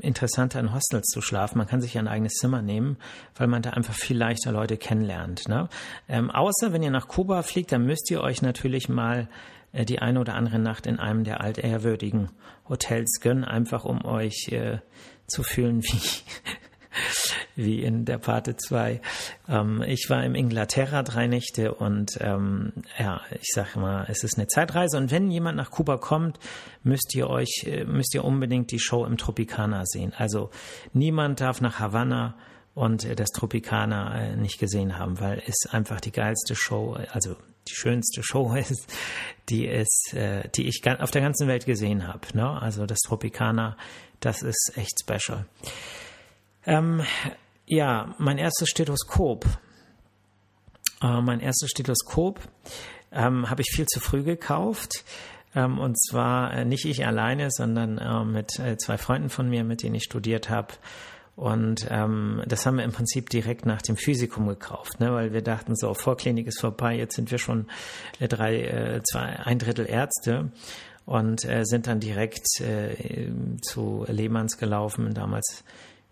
interessanter, 0.00 0.60
in 0.60 0.74
Hostels 0.74 1.06
zu 1.06 1.20
schlafen. 1.20 1.58
Man 1.58 1.66
kann 1.66 1.80
sich 1.80 1.94
ja 1.94 2.00
ein 2.00 2.08
eigenes 2.08 2.34
Zimmer 2.34 2.62
nehmen, 2.62 2.98
weil 3.34 3.46
man 3.46 3.62
da 3.62 3.70
einfach 3.70 3.94
viel 3.94 4.16
leichter 4.16 4.52
Leute 4.52 4.76
kennenlernt. 4.76 5.48
Ne? 5.48 5.68
Ähm, 6.08 6.30
außer 6.30 6.72
wenn 6.72 6.82
ihr 6.82 6.90
nach 6.90 7.08
Kuba 7.08 7.42
fliegt, 7.42 7.72
dann 7.72 7.84
müsst 7.84 8.10
ihr 8.10 8.20
euch 8.20 8.42
natürlich 8.42 8.88
mal 8.88 9.28
äh, 9.72 9.84
die 9.84 10.00
eine 10.00 10.20
oder 10.20 10.34
andere 10.34 10.58
Nacht 10.58 10.86
in 10.86 10.98
einem 10.98 11.24
der 11.24 11.40
altehrwürdigen 11.40 12.30
Hotels 12.68 13.20
gönnen, 13.20 13.44
einfach 13.44 13.84
um 13.84 14.04
euch 14.04 14.48
äh, 14.50 14.78
zu 15.26 15.42
fühlen, 15.42 15.82
wie 15.82 16.00
wie 17.56 17.82
in 17.82 18.04
der 18.04 18.18
Pate 18.18 18.56
2. 18.56 19.00
Ähm, 19.48 19.82
ich 19.86 20.06
war 20.08 20.24
im 20.24 20.34
Inglaterra 20.34 21.02
drei 21.02 21.26
Nächte 21.26 21.74
und 21.74 22.18
ähm, 22.20 22.72
ja, 22.98 23.20
ich 23.40 23.50
sage 23.54 23.78
mal, 23.78 24.06
es 24.08 24.24
ist 24.24 24.38
eine 24.38 24.46
Zeitreise 24.46 24.96
und 24.96 25.10
wenn 25.10 25.30
jemand 25.30 25.56
nach 25.56 25.70
Kuba 25.70 25.98
kommt, 25.98 26.38
müsst 26.82 27.14
ihr 27.14 27.28
euch, 27.28 27.64
äh, 27.66 27.84
müsst 27.84 28.14
ihr 28.14 28.24
unbedingt 28.24 28.70
die 28.70 28.80
Show 28.80 29.04
im 29.04 29.16
Tropicana 29.16 29.84
sehen. 29.86 30.12
Also 30.16 30.50
niemand 30.92 31.40
darf 31.40 31.60
nach 31.60 31.78
Havanna 31.78 32.36
und 32.74 33.06
das 33.18 33.30
Tropicana 33.30 34.20
äh, 34.20 34.36
nicht 34.36 34.58
gesehen 34.58 34.98
haben, 34.98 35.20
weil 35.20 35.42
es 35.46 35.70
einfach 35.70 36.00
die 36.00 36.12
geilste 36.12 36.54
Show, 36.54 36.96
also 37.12 37.36
die 37.68 37.74
schönste 37.74 38.22
Show 38.22 38.54
ist, 38.70 38.86
die 39.48 39.68
es, 39.68 40.12
äh, 40.12 40.48
die 40.54 40.68
ich 40.68 40.82
auf 40.86 41.10
der 41.10 41.22
ganzen 41.22 41.48
Welt 41.48 41.66
gesehen 41.66 42.06
habe. 42.06 42.20
Ne? 42.34 42.48
Also 42.48 42.86
das 42.86 42.98
Tropicana, 43.00 43.76
das 44.20 44.42
ist 44.42 44.72
echt 44.76 45.00
special. 45.00 45.46
Ähm, 46.66 47.02
ja, 47.66 48.14
mein 48.18 48.38
erstes 48.38 48.68
Stethoskop. 48.68 49.46
Äh, 51.02 51.20
mein 51.20 51.40
erstes 51.40 51.70
Stethoskop 51.70 52.40
ähm, 53.12 53.48
habe 53.48 53.62
ich 53.62 53.70
viel 53.70 53.86
zu 53.86 54.00
früh 54.00 54.22
gekauft. 54.22 55.04
Ähm, 55.54 55.78
und 55.78 56.00
zwar 56.00 56.52
äh, 56.52 56.64
nicht 56.64 56.84
ich 56.84 57.06
alleine, 57.06 57.48
sondern 57.50 57.98
äh, 57.98 58.24
mit 58.24 58.58
äh, 58.58 58.76
zwei 58.76 58.98
Freunden 58.98 59.30
von 59.30 59.48
mir, 59.48 59.64
mit 59.64 59.82
denen 59.82 59.94
ich 59.94 60.04
studiert 60.04 60.50
habe. 60.50 60.74
Und 61.36 61.86
ähm, 61.88 62.42
das 62.46 62.66
haben 62.66 62.76
wir 62.76 62.84
im 62.84 62.92
Prinzip 62.92 63.30
direkt 63.30 63.64
nach 63.64 63.80
dem 63.80 63.96
Physikum 63.96 64.46
gekauft, 64.46 65.00
ne? 65.00 65.12
weil 65.12 65.32
wir 65.32 65.42
dachten, 65.42 65.74
so, 65.74 65.94
Vorklinik 65.94 66.46
ist 66.46 66.60
vorbei, 66.60 66.96
jetzt 66.96 67.16
sind 67.16 67.30
wir 67.30 67.38
schon 67.38 67.66
äh, 68.18 68.28
drei, 68.28 69.00
zwei, 69.10 69.40
ein 69.44 69.58
Drittel 69.58 69.86
Ärzte 69.88 70.50
und 71.06 71.40
sind 71.40 71.88
dann 71.88 71.98
direkt 71.98 72.46
zu 73.62 74.04
Lehmanns 74.06 74.58
gelaufen, 74.58 75.12
damals 75.14 75.64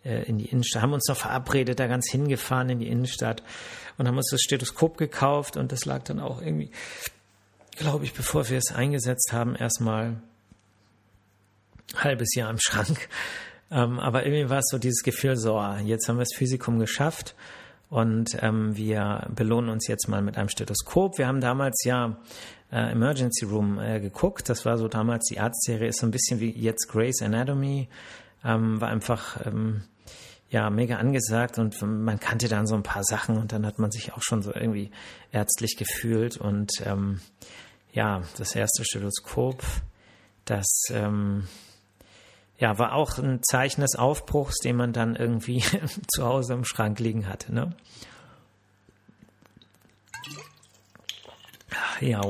äh, 0.04 0.22
in 0.24 0.38
die 0.38 0.46
Innenstadt, 0.46 0.82
haben 0.82 0.92
uns 0.92 1.08
noch 1.08 1.16
verabredet, 1.16 1.80
da 1.80 1.86
ganz 1.86 2.10
hingefahren 2.10 2.70
in 2.70 2.78
die 2.78 2.88
Innenstadt 2.88 3.42
und 3.96 4.06
haben 4.06 4.16
uns 4.16 4.30
das 4.30 4.40
Stethoskop 4.40 4.96
gekauft 4.96 5.56
und 5.56 5.72
das 5.72 5.84
lag 5.84 6.02
dann 6.04 6.20
auch 6.20 6.40
irgendwie, 6.40 6.70
glaube 7.76 8.04
ich, 8.04 8.14
bevor 8.14 8.48
wir 8.48 8.58
es 8.58 8.72
eingesetzt 8.72 9.32
haben, 9.32 9.54
erstmal 9.54 10.16
ein 11.94 12.04
halbes 12.04 12.34
Jahr 12.34 12.50
im 12.50 12.58
Schrank. 12.60 13.08
Ähm, 13.70 13.98
aber 13.98 14.24
irgendwie 14.24 14.48
war 14.48 14.58
es 14.58 14.68
so 14.70 14.78
dieses 14.78 15.02
Gefühl, 15.02 15.36
so, 15.36 15.56
ah, 15.56 15.78
jetzt 15.80 16.08
haben 16.08 16.16
wir 16.16 16.24
das 16.24 16.36
Physikum 16.36 16.78
geschafft 16.78 17.34
und 17.90 18.36
ähm, 18.42 18.76
wir 18.76 19.26
belohnen 19.34 19.70
uns 19.70 19.88
jetzt 19.88 20.08
mal 20.08 20.22
mit 20.22 20.36
einem 20.36 20.48
Stethoskop. 20.48 21.18
Wir 21.18 21.26
haben 21.26 21.40
damals 21.40 21.82
ja 21.84 22.18
äh, 22.70 22.92
Emergency 22.92 23.46
Room 23.46 23.78
äh, 23.78 24.00
geguckt. 24.00 24.48
Das 24.48 24.64
war 24.64 24.76
so 24.78 24.88
damals 24.88 25.26
die 25.26 25.40
Arztserie, 25.40 25.88
ist 25.88 26.00
so 26.00 26.06
ein 26.06 26.10
bisschen 26.10 26.40
wie 26.40 26.50
jetzt 26.50 26.88
Grey's 26.88 27.22
Anatomy. 27.22 27.88
Ähm, 28.44 28.80
war 28.80 28.88
einfach 28.88 29.44
ähm, 29.46 29.82
ja 30.50 30.70
mega 30.70 30.96
angesagt 30.96 31.58
und 31.58 31.80
man 31.82 32.20
kannte 32.20 32.48
dann 32.48 32.66
so 32.66 32.74
ein 32.74 32.82
paar 32.82 33.04
Sachen 33.04 33.36
und 33.36 33.52
dann 33.52 33.66
hat 33.66 33.78
man 33.78 33.90
sich 33.90 34.12
auch 34.14 34.22
schon 34.22 34.42
so 34.42 34.54
irgendwie 34.54 34.90
ärztlich 35.32 35.76
gefühlt 35.76 36.36
und 36.38 36.70
ähm, 36.84 37.20
ja, 37.92 38.22
das 38.36 38.54
erste 38.54 38.84
Stethoskop, 38.84 39.62
das 40.44 40.66
ähm, 40.90 41.48
ja, 42.58 42.78
war 42.78 42.94
auch 42.94 43.18
ein 43.18 43.40
Zeichen 43.42 43.82
des 43.82 43.96
Aufbruchs, 43.96 44.58
den 44.58 44.76
man 44.76 44.92
dann 44.92 45.16
irgendwie 45.16 45.62
zu 46.08 46.24
Hause 46.24 46.54
im 46.54 46.64
Schrank 46.64 46.98
liegen 46.98 47.28
hatte. 47.28 47.54
Ne? 47.54 47.74
Ja, 52.00 52.20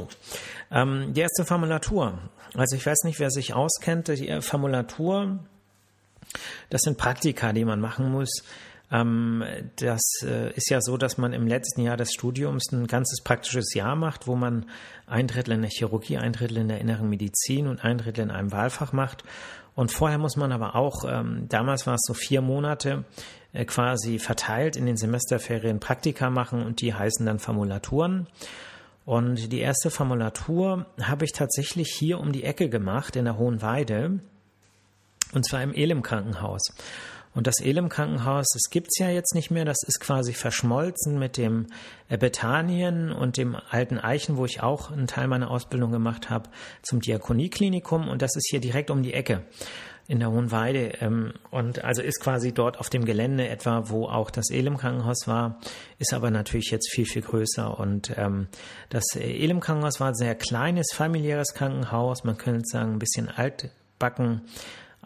ähm, 0.71 1.13
die 1.15 1.21
erste 1.21 1.45
Formulatur. 1.45 2.19
Also 2.55 2.77
ich 2.77 2.85
weiß 2.85 3.05
nicht, 3.05 3.19
wer 3.19 3.31
sich 3.31 3.55
auskennt. 3.55 4.09
Die 4.09 4.41
Formulatur 4.41 5.39
das 6.71 6.83
sind 6.83 6.99
Praktika, 6.99 7.53
die 7.53 7.65
man 7.65 7.81
machen 7.81 8.11
muss. 8.11 8.43
Ähm, 8.91 9.45
das 9.77 10.01
äh, 10.23 10.53
ist 10.55 10.71
ja 10.71 10.81
so, 10.81 10.97
dass 10.97 11.19
man 11.19 11.33
im 11.33 11.47
letzten 11.47 11.83
Jahr 11.83 11.97
des 11.97 12.13
Studiums 12.13 12.73
ein 12.73 12.87
ganzes 12.87 13.23
praktisches 13.23 13.75
Jahr 13.75 13.97
macht, 13.97 14.27
wo 14.27 14.35
man 14.35 14.67
ein 15.07 15.27
Drittel 15.27 15.55
in 15.55 15.63
der 15.63 15.71
Chirurgie, 15.71 16.19
ein 16.19 16.33
Drittel 16.33 16.59
in 16.59 16.69
der 16.69 16.81
inneren 16.81 17.09
Medizin 17.09 17.67
und 17.67 17.85
ein 17.85 17.99
Drittel 17.99 18.25
in 18.25 18.31
einem 18.31 18.53
Wahlfach 18.53 18.93
macht. 18.93 19.25
Und 19.75 19.93
vorher 19.93 20.19
muss 20.19 20.37
man 20.37 20.53
aber 20.53 20.75
auch, 20.75 21.05
ähm, 21.07 21.47
damals 21.49 21.87
war 21.87 21.95
es 21.95 22.03
so 22.05 22.15
vier 22.15 22.41
Monate, 22.41 23.05
äh, 23.53 23.65
quasi 23.65 24.19
verteilt 24.19 24.77
in 24.77 24.87
den 24.87 24.97
Semesterferien 24.97 25.81
Praktika 25.81 26.31
machen 26.31 26.65
und 26.65 26.81
die 26.81 26.95
heißen 26.95 27.25
dann 27.25 27.39
Formulaturen. 27.39 28.27
Und 29.05 29.53
die 29.53 29.61
erste 29.61 29.91
Formulatur 29.91 30.87
habe 31.01 31.25
ich 31.25 31.33
tatsächlich 31.33 31.95
hier 31.97 32.19
um 32.19 32.33
die 32.33 32.45
Ecke 32.45 32.69
gemacht 32.69 33.17
in 33.17 33.25
der 33.25 33.39
Hohen 33.39 33.63
Weide. 33.63 34.21
Und 35.33 35.47
zwar 35.47 35.63
im 35.63 35.75
Elim-Krankenhaus. 35.75 36.63
Und 37.35 37.47
das 37.47 37.61
Elim-Krankenhaus, 37.61 38.47
das 38.53 38.71
gibt's 38.71 38.99
ja 38.99 39.11
jetzt 39.11 39.35
nicht 39.35 39.51
mehr. 39.51 39.65
Das 39.65 39.79
ist 39.87 40.01
quasi 40.01 40.33
verschmolzen 40.33 41.19
mit 41.19 41.37
dem 41.37 41.67
Bethanien 42.09 43.13
und 43.13 43.37
dem 43.37 43.57
alten 43.71 43.99
Eichen, 43.99 44.37
wo 44.37 44.45
ich 44.45 44.63
auch 44.63 44.91
einen 44.91 45.07
Teil 45.07 45.29
meiner 45.29 45.51
Ausbildung 45.51 45.93
gemacht 45.93 46.31
habe, 46.31 46.49
zum 46.83 47.01
Diakonieklinikum. 47.01 48.09
Und 48.09 48.23
das 48.23 48.35
ist 48.35 48.49
hier 48.51 48.61
direkt 48.61 48.91
um 48.91 49.03
die 49.03 49.15
Ecke 49.15 49.43
in 50.09 50.21
der 50.21 50.33
Hohenweide. 50.33 50.95
Ähm, 51.01 51.35
und 51.51 51.85
also 51.85 52.03
ist 52.03 52.21
quasi 52.21 52.53
dort 52.53 52.81
auf 52.81 52.89
dem 52.89 53.05
Gelände 53.05 53.47
etwa, 53.47 53.91
wo 53.91 54.07
auch 54.07 54.31
das 54.31 54.51
Elim-Krankenhaus 54.51 55.29
war, 55.29 55.61
ist 55.99 56.15
aber 56.15 56.31
natürlich 56.31 56.71
jetzt 56.71 56.91
viel, 56.91 57.05
viel 57.05 57.23
größer. 57.23 57.79
Und 57.79 58.15
ähm, 58.17 58.49
das 58.89 59.05
Elim-Krankenhaus 59.15 60.01
war 60.01 60.09
ein 60.09 60.15
sehr 60.15 60.35
kleines, 60.35 60.89
familiäres 60.93 61.53
Krankenhaus. 61.55 62.25
Man 62.25 62.39
könnte 62.39 62.63
sagen, 62.65 62.95
ein 62.95 62.99
bisschen 62.99 63.29
altbacken 63.29 64.43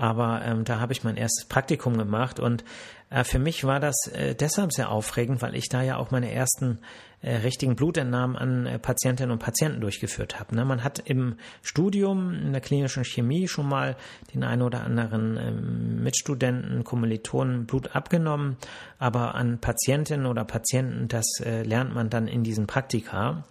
aber 0.03 0.43
ähm, 0.45 0.65
da 0.65 0.81
habe 0.81 0.93
ich 0.93 1.05
mein 1.05 1.17
erstes 1.17 1.45
Praktikum 1.45 1.97
gemacht 1.97 2.41
und 2.41 2.65
äh, 3.09 3.23
für 3.23 3.39
mich 3.39 3.63
war 3.63 3.79
das 3.79 3.95
äh, 4.09 4.35
deshalb 4.35 4.73
sehr 4.73 4.91
aufregend, 4.91 5.43
weil 5.43 5.55
ich 5.55 5.69
da 5.69 5.81
ja 5.81 5.97
auch 5.97 6.11
meine 6.11 6.33
ersten 6.33 6.81
äh, 7.21 7.37
richtigen 7.37 7.77
Blutentnahmen 7.77 8.35
an 8.35 8.67
äh, 8.67 8.81
Patientinnen 8.81 9.31
und 9.31 9.39
Patienten 9.39 9.81
durchgeführt 9.81 10.41
habe. 10.41 10.57
Ne? 10.57 10.65
Man 10.65 10.83
hat 10.83 10.99
im 10.99 11.37
Studium 11.63 12.35
in 12.35 12.51
der 12.51 12.61
klinischen 12.61 13.05
Chemie 13.05 13.47
schon 13.47 13.69
mal 13.69 13.95
den 14.35 14.43
einen 14.43 14.63
oder 14.63 14.83
anderen 14.83 15.37
ähm, 15.37 16.03
Mitstudenten, 16.03 16.83
Kommilitonen 16.83 17.67
Blut 17.67 17.95
abgenommen, 17.95 18.57
aber 18.99 19.37
an 19.37 19.61
Patientinnen 19.61 20.27
oder 20.27 20.45
Patienten, 20.45 21.07
das 21.07 21.27
äh, 21.45 21.63
lernt 21.63 21.95
man 21.95 22.11
dann 22.11 22.27
in 22.27 22.43
diesen 22.43 22.67
Praktika. 22.67 23.45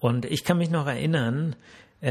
Und 0.00 0.24
ich 0.24 0.42
kann 0.42 0.56
mich 0.56 0.70
noch 0.70 0.86
erinnern, 0.86 1.54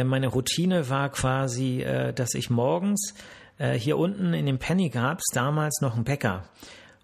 meine 0.04 0.28
Routine 0.28 0.90
war 0.90 1.10
quasi, 1.10 1.82
äh, 1.82 2.14
dass 2.14 2.34
ich 2.34 2.50
morgens 2.50 3.14
äh, 3.58 3.74
hier 3.74 3.98
unten 3.98 4.34
in 4.34 4.46
dem 4.46 4.60
Penny 4.60 4.90
gab 4.90 5.20
es 5.20 5.34
damals 5.34 5.82
noch 5.82 5.96
einen 5.96 6.04
Bäcker. 6.04 6.44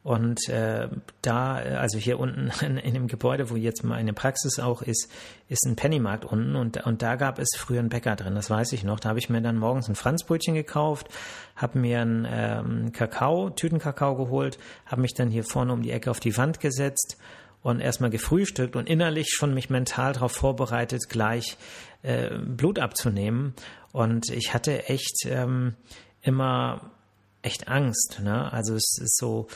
Und 0.04 0.50
äh, 0.50 0.88
da, 1.22 1.56
also 1.56 2.00
hier 2.00 2.20
unten 2.20 2.52
in, 2.66 2.78
in, 2.78 2.94
dem 2.94 3.08
Gebäude, 3.08 3.50
wo 3.52 3.56
jetzt 3.56 3.84
meine 3.84 4.14
Praxis 4.14 4.60
auch 4.60 4.82
ist, 4.82 5.12
ist 5.48 5.66
ein 5.68 5.76
Pennymarkt 5.76 6.26
unten 6.26 6.56
und, 6.56 6.84
und 6.86 7.04
da 7.04 7.16
gab 7.16 7.38
es 7.38 7.50
früher 7.56 7.80
einen 7.80 7.90
Bäcker 7.90 8.16
drin, 8.16 8.34
das 8.34 8.50
weiß 8.50 8.74
ich 8.74 8.84
noch. 8.84 9.00
Da 9.00 9.10
habe 9.10 9.20
ich 9.20 9.30
mir 9.30 9.42
dann 9.42 9.58
morgens 9.58 9.90
ein 9.90 9.96
Franzbrötchen 9.96 10.56
gekauft, 10.56 11.08
habe 11.56 11.78
mir 11.78 12.02
einen 12.02 12.28
ähm, 12.30 12.92
Kakao, 12.94 13.52
Tütenkakao 13.52 14.16
geholt, 14.16 14.58
habe 14.88 15.02
mich 15.02 15.14
dann 15.14 15.30
hier 15.30 15.44
vorne 15.44 15.72
um 15.72 15.84
die 15.84 15.92
Ecke 15.92 16.10
auf 16.10 16.20
die 16.20 16.36
Wand 16.36 16.60
gesetzt 16.60 17.18
und 17.62 17.80
erstmal 17.80 18.10
gefrühstückt 18.10 18.76
und 18.76 18.90
innerlich 18.90 19.30
schon 19.30 19.54
mich 19.54 19.70
mental 19.70 20.14
darauf 20.14 20.32
vorbereitet, 20.32 21.10
gleich 21.10 21.58
äh, 22.04 22.38
Blut 22.38 22.80
abzunehmen. 22.80 23.54
Und 23.92 24.30
ich 24.30 24.54
hatte 24.54 24.88
echt 24.88 25.26
ähm, 25.26 25.76
immer 26.22 26.92
echt 27.42 27.68
Angst. 27.68 28.20
Ne? 28.22 28.52
Also 28.52 28.76
es 28.76 28.98
ist 29.02 29.18
so, 29.18 29.48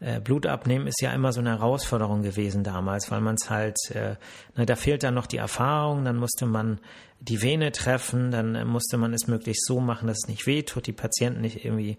äh, 0.00 0.20
Blut 0.20 0.46
abnehmen 0.46 0.86
ist 0.86 1.00
ja 1.02 1.12
immer 1.12 1.32
so 1.32 1.40
eine 1.40 1.50
Herausforderung 1.50 2.22
gewesen 2.22 2.64
damals, 2.64 3.10
weil 3.10 3.20
man 3.20 3.36
es 3.36 3.50
halt, 3.50 3.76
äh, 3.90 4.16
ne, 4.56 4.66
da 4.66 4.76
fehlt 4.76 5.02
dann 5.02 5.14
noch 5.14 5.26
die 5.26 5.36
Erfahrung, 5.36 6.04
dann 6.04 6.16
musste 6.16 6.46
man 6.46 6.80
die 7.20 7.40
Vene 7.42 7.72
treffen, 7.72 8.30
dann 8.30 8.54
äh, 8.54 8.64
musste 8.64 8.96
man 8.96 9.12
es 9.12 9.26
möglichst 9.26 9.66
so 9.66 9.80
machen, 9.80 10.06
dass 10.06 10.18
es 10.24 10.28
nicht 10.28 10.46
wehtut, 10.46 10.86
die 10.86 10.92
Patienten 10.92 11.40
nicht 11.42 11.64
irgendwie, 11.64 11.98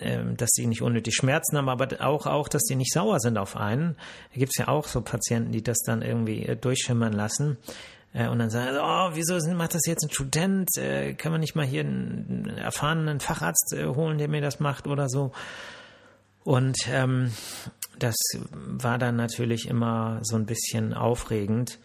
äh, 0.00 0.18
dass 0.36 0.50
sie 0.52 0.66
nicht 0.66 0.82
unnötig 0.82 1.14
Schmerzen 1.14 1.56
haben, 1.56 1.68
aber 1.68 1.88
auch, 2.00 2.26
auch, 2.26 2.48
dass 2.48 2.64
die 2.64 2.76
nicht 2.76 2.92
sauer 2.92 3.20
sind 3.20 3.38
auf 3.38 3.56
einen. 3.56 3.96
Da 4.32 4.38
gibt 4.38 4.52
es 4.54 4.58
ja 4.58 4.68
auch 4.68 4.86
so 4.86 5.00
Patienten, 5.00 5.52
die 5.52 5.62
das 5.62 5.78
dann 5.86 6.02
irgendwie 6.02 6.44
äh, 6.44 6.56
durchschimmern 6.56 7.12
lassen. 7.12 7.56
Äh, 8.12 8.28
und 8.28 8.38
dann 8.38 8.50
sagen, 8.50 8.76
oh, 8.80 9.10
wieso 9.14 9.38
macht 9.54 9.74
das 9.74 9.86
jetzt 9.86 10.04
ein 10.04 10.10
Student? 10.10 10.70
Äh, 10.76 11.14
kann 11.14 11.32
man 11.32 11.40
nicht 11.40 11.54
mal 11.54 11.66
hier 11.66 11.82
einen 11.82 12.58
erfahrenen 12.58 13.20
Facharzt 13.20 13.74
äh, 13.74 13.86
holen, 13.86 14.18
der 14.18 14.28
mir 14.28 14.40
das 14.40 14.60
macht 14.60 14.86
oder 14.86 15.08
so? 15.08 15.32
Und 16.44 16.76
ähm, 16.88 17.32
das 17.98 18.14
war 18.52 18.98
dann 18.98 19.16
natürlich 19.16 19.68
immer 19.68 20.20
so 20.22 20.36
ein 20.36 20.46
bisschen 20.46 20.94
aufregend. 20.94 21.78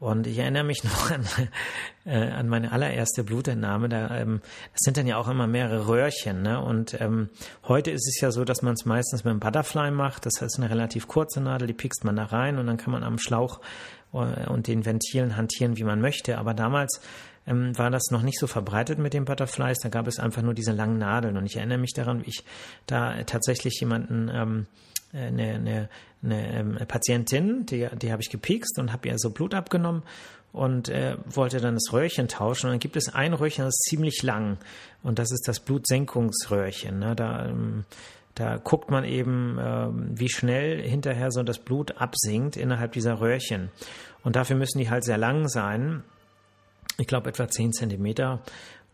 Und 0.00 0.26
ich 0.26 0.38
erinnere 0.38 0.64
mich 0.64 0.82
noch 0.84 1.10
an, 1.10 1.24
äh, 2.06 2.30
an 2.30 2.48
meine 2.48 2.72
allererste 2.72 3.22
Blutentnahme. 3.22 3.88
Da, 3.90 4.16
ähm, 4.16 4.40
das 4.72 4.80
sind 4.80 4.96
dann 4.96 5.06
ja 5.06 5.18
auch 5.18 5.28
immer 5.28 5.46
mehrere 5.46 5.86
Röhrchen. 5.86 6.42
Ne? 6.42 6.58
Und 6.60 6.98
ähm, 7.00 7.28
heute 7.68 7.90
ist 7.90 8.08
es 8.08 8.20
ja 8.20 8.32
so, 8.32 8.44
dass 8.44 8.62
man 8.62 8.72
es 8.72 8.86
meistens 8.86 9.24
mit 9.24 9.30
einem 9.30 9.40
Butterfly 9.40 9.90
macht. 9.90 10.24
Das 10.24 10.40
heißt, 10.40 10.58
eine 10.58 10.70
relativ 10.70 11.06
kurze 11.06 11.40
Nadel, 11.40 11.68
die 11.68 11.74
piekst 11.74 12.04
man 12.04 12.16
da 12.16 12.24
rein 12.24 12.58
und 12.58 12.66
dann 12.66 12.78
kann 12.78 12.92
man 12.92 13.04
am 13.04 13.18
Schlauch 13.18 13.60
und 14.12 14.66
den 14.66 14.84
Ventilen 14.84 15.36
hantieren, 15.36 15.76
wie 15.76 15.84
man 15.84 16.00
möchte. 16.00 16.38
Aber 16.38 16.54
damals 16.54 17.00
ähm, 17.46 17.76
war 17.78 17.90
das 17.90 18.10
noch 18.10 18.22
nicht 18.22 18.38
so 18.38 18.46
verbreitet 18.46 18.98
mit 18.98 19.14
den 19.14 19.24
Butterflies. 19.24 19.78
Da 19.78 19.88
gab 19.88 20.06
es 20.06 20.18
einfach 20.18 20.42
nur 20.42 20.54
diese 20.54 20.72
langen 20.72 20.98
Nadeln. 20.98 21.36
Und 21.36 21.46
ich 21.46 21.56
erinnere 21.56 21.78
mich 21.78 21.92
daran, 21.94 22.20
wie 22.20 22.30
ich 22.30 22.44
da 22.86 23.22
tatsächlich 23.24 23.78
jemanden, 23.80 24.30
ähm, 24.32 24.66
äh, 25.12 25.26
eine, 25.26 25.54
eine, 25.54 25.88
eine 26.22 26.54
ähm, 26.54 26.78
Patientin, 26.86 27.66
die, 27.66 27.88
die 28.00 28.12
habe 28.12 28.22
ich 28.22 28.30
gepikst 28.30 28.78
und 28.78 28.92
habe 28.92 29.08
ihr 29.08 29.18
so 29.18 29.30
Blut 29.30 29.54
abgenommen 29.54 30.02
und 30.52 30.88
äh, 30.88 31.16
wollte 31.26 31.60
dann 31.60 31.74
das 31.74 31.92
Röhrchen 31.92 32.28
tauschen. 32.28 32.66
Und 32.66 32.72
dann 32.72 32.80
gibt 32.80 32.96
es 32.96 33.12
ein 33.14 33.32
Röhrchen, 33.32 33.64
das 33.64 33.74
ist 33.74 33.88
ziemlich 33.88 34.22
lang. 34.22 34.58
Und 35.02 35.18
das 35.18 35.30
ist 35.30 35.46
das 35.46 35.60
Blutsenkungsröhrchen. 35.60 36.98
Ne? 36.98 37.14
Da 37.14 37.46
ähm, 37.46 37.84
da 38.40 38.56
guckt 38.56 38.90
man 38.90 39.04
eben, 39.04 39.58
äh, 39.58 39.88
wie 40.18 40.30
schnell 40.30 40.80
hinterher 40.80 41.30
so 41.30 41.42
das 41.42 41.58
Blut 41.58 41.98
absinkt 41.98 42.56
innerhalb 42.56 42.92
dieser 42.92 43.20
Röhrchen. 43.20 43.70
Und 44.24 44.34
dafür 44.34 44.56
müssen 44.56 44.78
die 44.78 44.88
halt 44.88 45.04
sehr 45.04 45.18
lang 45.18 45.46
sein. 45.46 46.02
Ich 46.96 47.06
glaube 47.06 47.28
etwa 47.28 47.48
10 47.48 47.74
Zentimeter. 47.74 48.40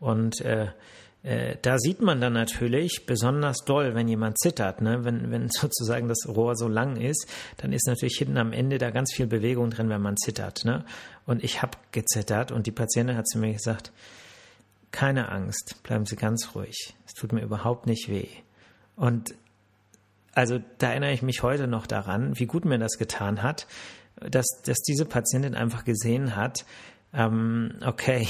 Und 0.01 0.41
äh, 0.41 0.67
äh, 1.23 1.57
da 1.63 1.79
sieht 1.79 2.03
man 2.03 2.21
dann 2.21 2.33
natürlich 2.33 3.07
besonders 3.07 3.59
doll, 3.65 3.95
wenn 3.95 4.09
jemand 4.09 4.37
zittert. 4.41 4.83
Ne? 4.83 5.05
Wenn, 5.05 5.31
wenn 5.31 5.49
sozusagen 5.53 6.09
das 6.09 6.27
Rohr 6.27 6.57
so 6.57 6.67
lang 6.67 6.97
ist, 6.97 7.29
dann 7.59 7.73
ist 7.73 7.87
natürlich 7.87 8.19
hinten 8.19 8.39
am 8.39 8.53
Ende 8.53 8.79
da 8.79 8.91
ganz 8.91 9.15
viel 9.15 9.29
Bewegung 9.29 9.71
drin, 9.71 9.89
wenn 9.91 10.03
man 10.03 10.17
zittert. 10.17 10.65
Ne? 10.65 10.85
Und 11.25 11.45
ich 11.45 11.63
habe 11.63 11.79
gezittert 11.93 12.51
und 12.51 12.67
die 12.67 12.73
Patientin 12.73 13.17
hat 13.17 13.29
zu 13.29 13.39
mir 13.39 13.53
gesagt, 13.53 13.93
keine 14.91 15.31
Angst, 15.31 15.85
bleiben 15.85 16.05
Sie 16.05 16.17
ganz 16.17 16.57
ruhig. 16.57 16.95
Es 17.07 17.15
tut 17.15 17.33
mir 17.33 17.43
überhaupt 17.43 17.87
nicht 17.87 18.09
weh. 18.09 18.29
Und 18.97 19.35
also 20.35 20.59
da 20.79 20.91
erinnere 20.91 21.13
ich 21.13 21.23
mich 21.23 21.43
heute 21.43 21.67
noch 21.67 21.87
daran, 21.87 22.39
wie 22.39 22.47
gut 22.47 22.65
mir 22.65 22.79
das 22.79 22.99
getan 22.99 23.43
hat, 23.43 23.67
dass, 24.17 24.47
dass 24.65 24.79
diese 24.79 25.05
Patientin 25.05 25.55
einfach 25.55 25.85
gesehen 25.85 26.37
hat, 26.37 26.65
ähm, 27.15 27.75
okay, 27.85 28.27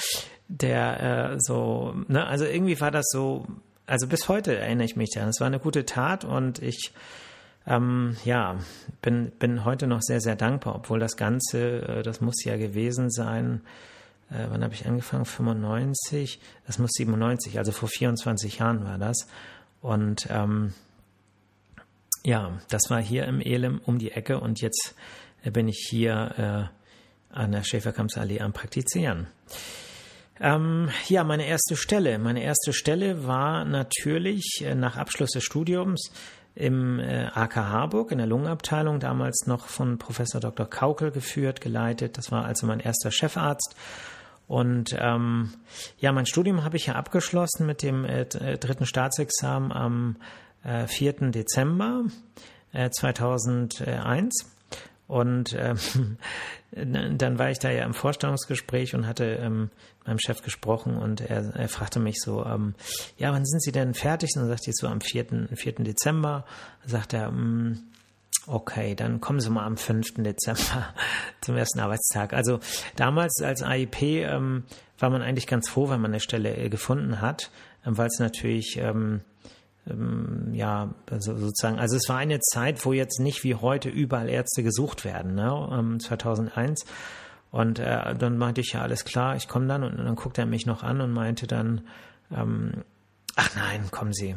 der 0.48 1.32
äh, 1.32 1.36
so, 1.38 1.94
ne, 2.08 2.26
also 2.26 2.44
irgendwie 2.44 2.80
war 2.80 2.90
das 2.90 3.06
so, 3.10 3.46
also 3.86 4.06
bis 4.06 4.28
heute 4.28 4.56
erinnere 4.56 4.84
ich 4.84 4.96
mich 4.96 5.10
daran. 5.14 5.30
Es 5.30 5.40
war 5.40 5.46
eine 5.46 5.60
gute 5.60 5.84
Tat 5.84 6.24
und 6.24 6.60
ich 6.60 6.92
ähm, 7.66 8.16
ja, 8.24 8.56
bin, 9.02 9.30
bin 9.38 9.64
heute 9.64 9.86
noch 9.86 10.00
sehr, 10.00 10.20
sehr 10.20 10.36
dankbar, 10.36 10.74
obwohl 10.76 10.98
das 10.98 11.16
Ganze, 11.16 11.82
äh, 11.82 12.02
das 12.02 12.20
muss 12.20 12.44
ja 12.44 12.56
gewesen 12.56 13.10
sein, 13.10 13.62
äh, 14.30 14.46
wann 14.48 14.62
habe 14.62 14.74
ich 14.74 14.86
angefangen? 14.86 15.24
95, 15.24 16.40
das 16.66 16.78
muss 16.78 16.90
97, 16.92 17.58
also 17.58 17.72
vor 17.72 17.88
24 17.88 18.58
Jahren 18.58 18.84
war 18.84 18.98
das. 18.98 19.26
Und 19.80 20.26
ähm, 20.30 20.74
ja, 22.24 22.58
das 22.68 22.90
war 22.90 23.00
hier 23.00 23.26
im 23.26 23.40
Elem 23.40 23.80
um 23.84 23.98
die 23.98 24.12
Ecke 24.12 24.40
und 24.40 24.60
jetzt 24.60 24.94
bin 25.44 25.68
ich 25.68 25.86
hier 25.88 26.70
äh, 27.32 27.34
an 27.34 27.52
der 27.52 27.62
Schäferkampsallee 27.62 28.40
am 28.40 28.52
Praktizieren. 28.52 29.28
Ähm, 30.40 30.90
ja, 31.08 31.24
meine 31.24 31.46
erste 31.46 31.76
Stelle. 31.76 32.18
Meine 32.18 32.42
erste 32.42 32.72
Stelle 32.72 33.26
war 33.26 33.64
natürlich 33.64 34.62
äh, 34.64 34.74
nach 34.74 34.96
Abschluss 34.96 35.30
des 35.30 35.42
Studiums 35.42 36.12
im 36.54 36.98
äh, 37.00 37.26
AK 37.26 37.56
Harburg 37.56 38.12
in 38.12 38.18
der 38.18 38.26
Lungenabteilung, 38.26 39.00
damals 39.00 39.46
noch 39.46 39.66
von 39.66 39.98
Professor 39.98 40.40
Dr. 40.40 40.68
Kaukel 40.68 41.10
geführt, 41.10 41.60
geleitet. 41.60 42.18
Das 42.18 42.30
war 42.30 42.44
also 42.44 42.66
mein 42.66 42.80
erster 42.80 43.10
Chefarzt. 43.10 43.74
Und 44.48 44.96
ähm, 44.98 45.52
ja, 45.98 46.10
mein 46.10 46.26
Studium 46.26 46.64
habe 46.64 46.78
ich 46.78 46.86
ja 46.86 46.94
abgeschlossen 46.94 47.66
mit 47.66 47.82
dem 47.82 48.04
äh, 48.04 48.22
äh 48.22 48.58
dritten 48.58 48.86
Staatsexamen 48.86 49.72
am 49.72 50.16
äh, 50.64 50.86
4. 50.86 51.30
Dezember 51.30 52.04
äh, 52.72 52.90
2001. 52.90 54.46
Und 55.06 55.54
ähm, 55.58 56.18
dann 56.72 57.38
war 57.38 57.50
ich 57.50 57.58
da 57.58 57.70
ja 57.70 57.84
im 57.84 57.94
Vorstellungsgespräch 57.94 58.94
und 58.94 59.06
hatte 59.06 59.24
ähm, 59.24 59.70
meinem 60.06 60.18
Chef 60.18 60.42
gesprochen 60.42 60.96
und 60.96 61.20
er, 61.20 61.54
er 61.54 61.68
fragte 61.68 62.00
mich 62.00 62.20
so, 62.20 62.44
ähm, 62.44 62.74
ja, 63.16 63.32
wann 63.32 63.44
sind 63.44 63.62
Sie 63.62 63.72
denn 63.72 63.94
fertig? 63.94 64.30
Und 64.34 64.42
dann 64.42 64.50
sagte 64.50 64.70
ich 64.70 64.76
so 64.76 64.86
am 64.86 65.00
4. 65.00 65.48
4. 65.54 65.72
Dezember. 65.76 66.44
Sagt 66.84 67.12
er, 67.12 67.28
ähm, 67.28 67.80
okay, 68.48 68.94
dann 68.94 69.20
kommen 69.20 69.40
Sie 69.40 69.50
mal 69.50 69.64
am 69.64 69.76
5. 69.76 70.14
Dezember 70.18 70.94
zum 71.40 71.56
ersten 71.56 71.80
Arbeitstag. 71.80 72.32
Also 72.32 72.60
damals 72.96 73.40
als 73.42 73.62
AIP 73.62 74.02
ähm, 74.02 74.64
war 74.98 75.10
man 75.10 75.22
eigentlich 75.22 75.46
ganz 75.46 75.68
froh, 75.68 75.88
wenn 75.88 76.00
man 76.00 76.12
eine 76.12 76.20
Stelle 76.20 76.56
äh, 76.56 76.68
gefunden 76.68 77.20
hat, 77.20 77.50
ähm, 77.86 77.96
weil 77.98 78.06
es 78.06 78.18
natürlich 78.18 78.78
ähm, 78.78 79.20
ähm, 79.88 80.50
ja, 80.52 80.94
also 81.10 81.36
sozusagen, 81.36 81.78
also 81.78 81.96
es 81.96 82.08
war 82.08 82.18
eine 82.18 82.40
Zeit, 82.40 82.84
wo 82.84 82.92
jetzt 82.92 83.20
nicht 83.20 83.44
wie 83.44 83.54
heute 83.54 83.88
überall 83.88 84.28
Ärzte 84.28 84.62
gesucht 84.62 85.04
werden, 85.04 85.34
ne, 85.34 85.98
2001. 85.98 86.82
Ähm, 86.82 86.88
und 87.50 87.78
äh, 87.78 88.14
dann 88.14 88.36
meinte 88.36 88.60
ich, 88.60 88.72
ja, 88.74 88.82
alles 88.82 89.04
klar, 89.04 89.36
ich 89.36 89.48
komme 89.48 89.66
dann. 89.66 89.82
Und, 89.82 89.98
und, 89.98 90.04
dann 90.04 90.16
guckte 90.16 90.42
er 90.42 90.46
mich 90.46 90.66
noch 90.66 90.82
an 90.82 91.00
und 91.00 91.12
meinte 91.12 91.46
dann, 91.46 91.82
ähm, 92.30 92.84
ach 93.38 93.54
nein, 93.54 93.90
kommen 93.90 94.12
Sie, 94.12 94.34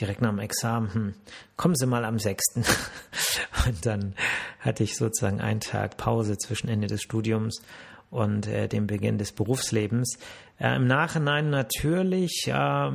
direkt 0.00 0.20
nach 0.20 0.30
dem 0.30 0.40
Examen, 0.40 0.92
hm, 0.92 1.14
kommen 1.56 1.76
Sie 1.76 1.86
mal 1.86 2.04
am 2.04 2.18
6. 2.18 2.42
und 3.66 3.86
dann 3.86 4.14
hatte 4.58 4.82
ich 4.82 4.96
sozusagen 4.96 5.40
einen 5.40 5.60
Tag 5.60 5.96
Pause 5.96 6.36
zwischen 6.36 6.68
Ende 6.68 6.88
des 6.88 7.02
Studiums 7.02 7.62
und 8.10 8.48
äh, 8.48 8.68
dem 8.68 8.88
Beginn 8.88 9.16
des 9.16 9.32
Berufslebens. 9.32 10.18
Äh, 10.58 10.74
Im 10.74 10.88
Nachhinein 10.88 11.50
natürlich 11.50 12.48
äh, 12.48 12.90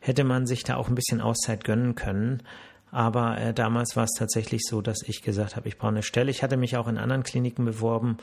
hätte 0.00 0.24
man 0.24 0.46
sich 0.46 0.64
da 0.64 0.76
auch 0.76 0.88
ein 0.88 0.96
bisschen 0.96 1.20
Auszeit 1.20 1.62
gönnen 1.64 1.94
können. 1.94 2.42
Aber 2.90 3.38
äh, 3.38 3.54
damals 3.54 3.96
war 3.96 4.04
es 4.04 4.12
tatsächlich 4.18 4.62
so, 4.68 4.82
dass 4.82 4.98
ich 5.06 5.22
gesagt 5.22 5.56
habe, 5.56 5.68
ich 5.68 5.78
brauche 5.78 5.92
eine 5.92 6.02
Stelle. 6.02 6.30
Ich 6.30 6.42
hatte 6.42 6.58
mich 6.58 6.76
auch 6.76 6.88
in 6.88 6.98
anderen 6.98 7.22
Kliniken 7.22 7.64
beworben 7.64 8.18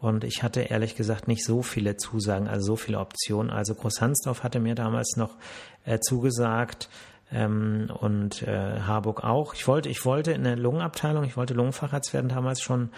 und 0.00 0.24
ich 0.24 0.42
hatte 0.42 0.62
ehrlich 0.62 0.96
gesagt 0.96 1.28
nicht 1.28 1.44
so 1.44 1.62
viele 1.62 1.96
Zusagen, 1.96 2.48
also 2.48 2.68
so 2.68 2.76
viele 2.76 2.98
Optionen. 2.98 3.50
Also 3.50 3.74
Großhansdorf 3.74 4.42
hatte 4.42 4.58
mir 4.58 4.74
damals 4.74 5.16
noch 5.16 5.36
äh, 5.84 5.98
zugesagt 6.00 6.88
ähm, 7.30 7.90
und 8.00 8.42
äh, 8.42 8.80
Harburg 8.80 9.22
auch. 9.22 9.52
Ich 9.54 9.68
wollte, 9.68 9.90
ich 9.90 10.04
wollte 10.06 10.32
in 10.32 10.44
der 10.44 10.56
Lungenabteilung, 10.56 11.24
ich 11.24 11.36
wollte 11.36 11.52
Lungenfacharzt 11.52 12.14
werden 12.14 12.28
damals 12.28 12.62
schon, 12.62 12.90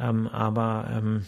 ähm, 0.00 0.26
aber 0.26 0.88
ähm, 0.90 1.26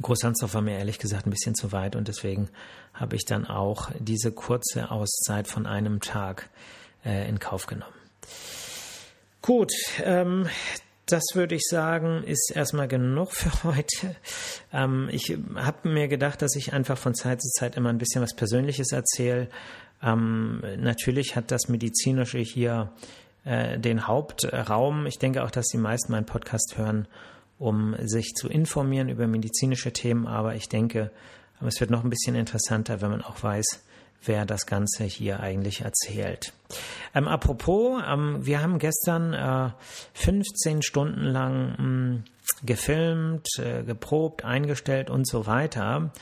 Großhansdorf 0.00 0.54
war 0.54 0.62
mir 0.62 0.78
ehrlich 0.78 0.98
gesagt 0.98 1.26
ein 1.26 1.30
bisschen 1.30 1.54
zu 1.54 1.70
weit 1.70 1.94
und 1.94 2.08
deswegen 2.08 2.48
habe 2.94 3.14
ich 3.14 3.24
dann 3.24 3.46
auch 3.46 3.90
diese 4.00 4.32
kurze 4.32 4.90
Auszeit 4.90 5.46
von 5.46 5.66
einem 5.66 6.00
Tag 6.00 6.48
äh, 7.04 7.28
in 7.28 7.38
Kauf 7.38 7.66
genommen. 7.66 7.94
Gut, 9.42 9.72
ähm, 10.02 10.48
das 11.06 11.22
würde 11.34 11.54
ich 11.54 11.62
sagen, 11.68 12.22
ist 12.24 12.52
erstmal 12.54 12.88
genug 12.88 13.32
für 13.32 13.64
heute. 13.64 14.16
Ähm, 14.72 15.08
ich 15.12 15.36
habe 15.56 15.88
mir 15.88 16.08
gedacht, 16.08 16.42
dass 16.42 16.56
ich 16.56 16.72
einfach 16.72 16.98
von 16.98 17.14
Zeit 17.14 17.42
zu 17.42 17.48
Zeit 17.50 17.76
immer 17.76 17.90
ein 17.90 17.98
bisschen 17.98 18.22
was 18.22 18.34
Persönliches 18.34 18.92
erzähle. 18.92 19.48
Ähm, 20.02 20.62
natürlich 20.78 21.36
hat 21.36 21.50
das 21.50 21.68
Medizinische 21.68 22.38
hier 22.38 22.92
äh, 23.44 23.78
den 23.78 24.06
Hauptraum. 24.06 25.06
Ich 25.06 25.18
denke 25.18 25.44
auch, 25.44 25.50
dass 25.50 25.66
die 25.66 25.78
meisten 25.78 26.12
meinen 26.12 26.26
Podcast 26.26 26.74
hören 26.76 27.06
um 27.62 27.94
sich 28.00 28.34
zu 28.34 28.48
informieren 28.48 29.08
über 29.08 29.28
medizinische 29.28 29.92
Themen. 29.92 30.26
Aber 30.26 30.56
ich 30.56 30.68
denke, 30.68 31.12
es 31.64 31.78
wird 31.78 31.92
noch 31.92 32.02
ein 32.02 32.10
bisschen 32.10 32.34
interessanter, 32.34 33.00
wenn 33.00 33.10
man 33.10 33.22
auch 33.22 33.40
weiß, 33.40 33.84
wer 34.24 34.44
das 34.46 34.66
Ganze 34.66 35.04
hier 35.04 35.40
eigentlich 35.40 35.82
erzählt. 35.82 36.52
Ähm, 37.14 37.28
apropos, 37.28 38.02
ähm, 38.06 38.44
wir 38.44 38.62
haben 38.62 38.78
gestern 38.78 39.34
äh, 39.34 39.70
15 40.14 40.82
Stunden 40.82 41.24
lang 41.24 41.70
mh, 41.70 41.76
hm, 41.76 42.24
gefilmt, 42.64 43.48
äh, 43.58 43.82
geprobt, 43.82 44.44
eingestellt 44.44 45.10
und 45.10 45.26
so 45.26 45.46
weiter. 45.46 46.12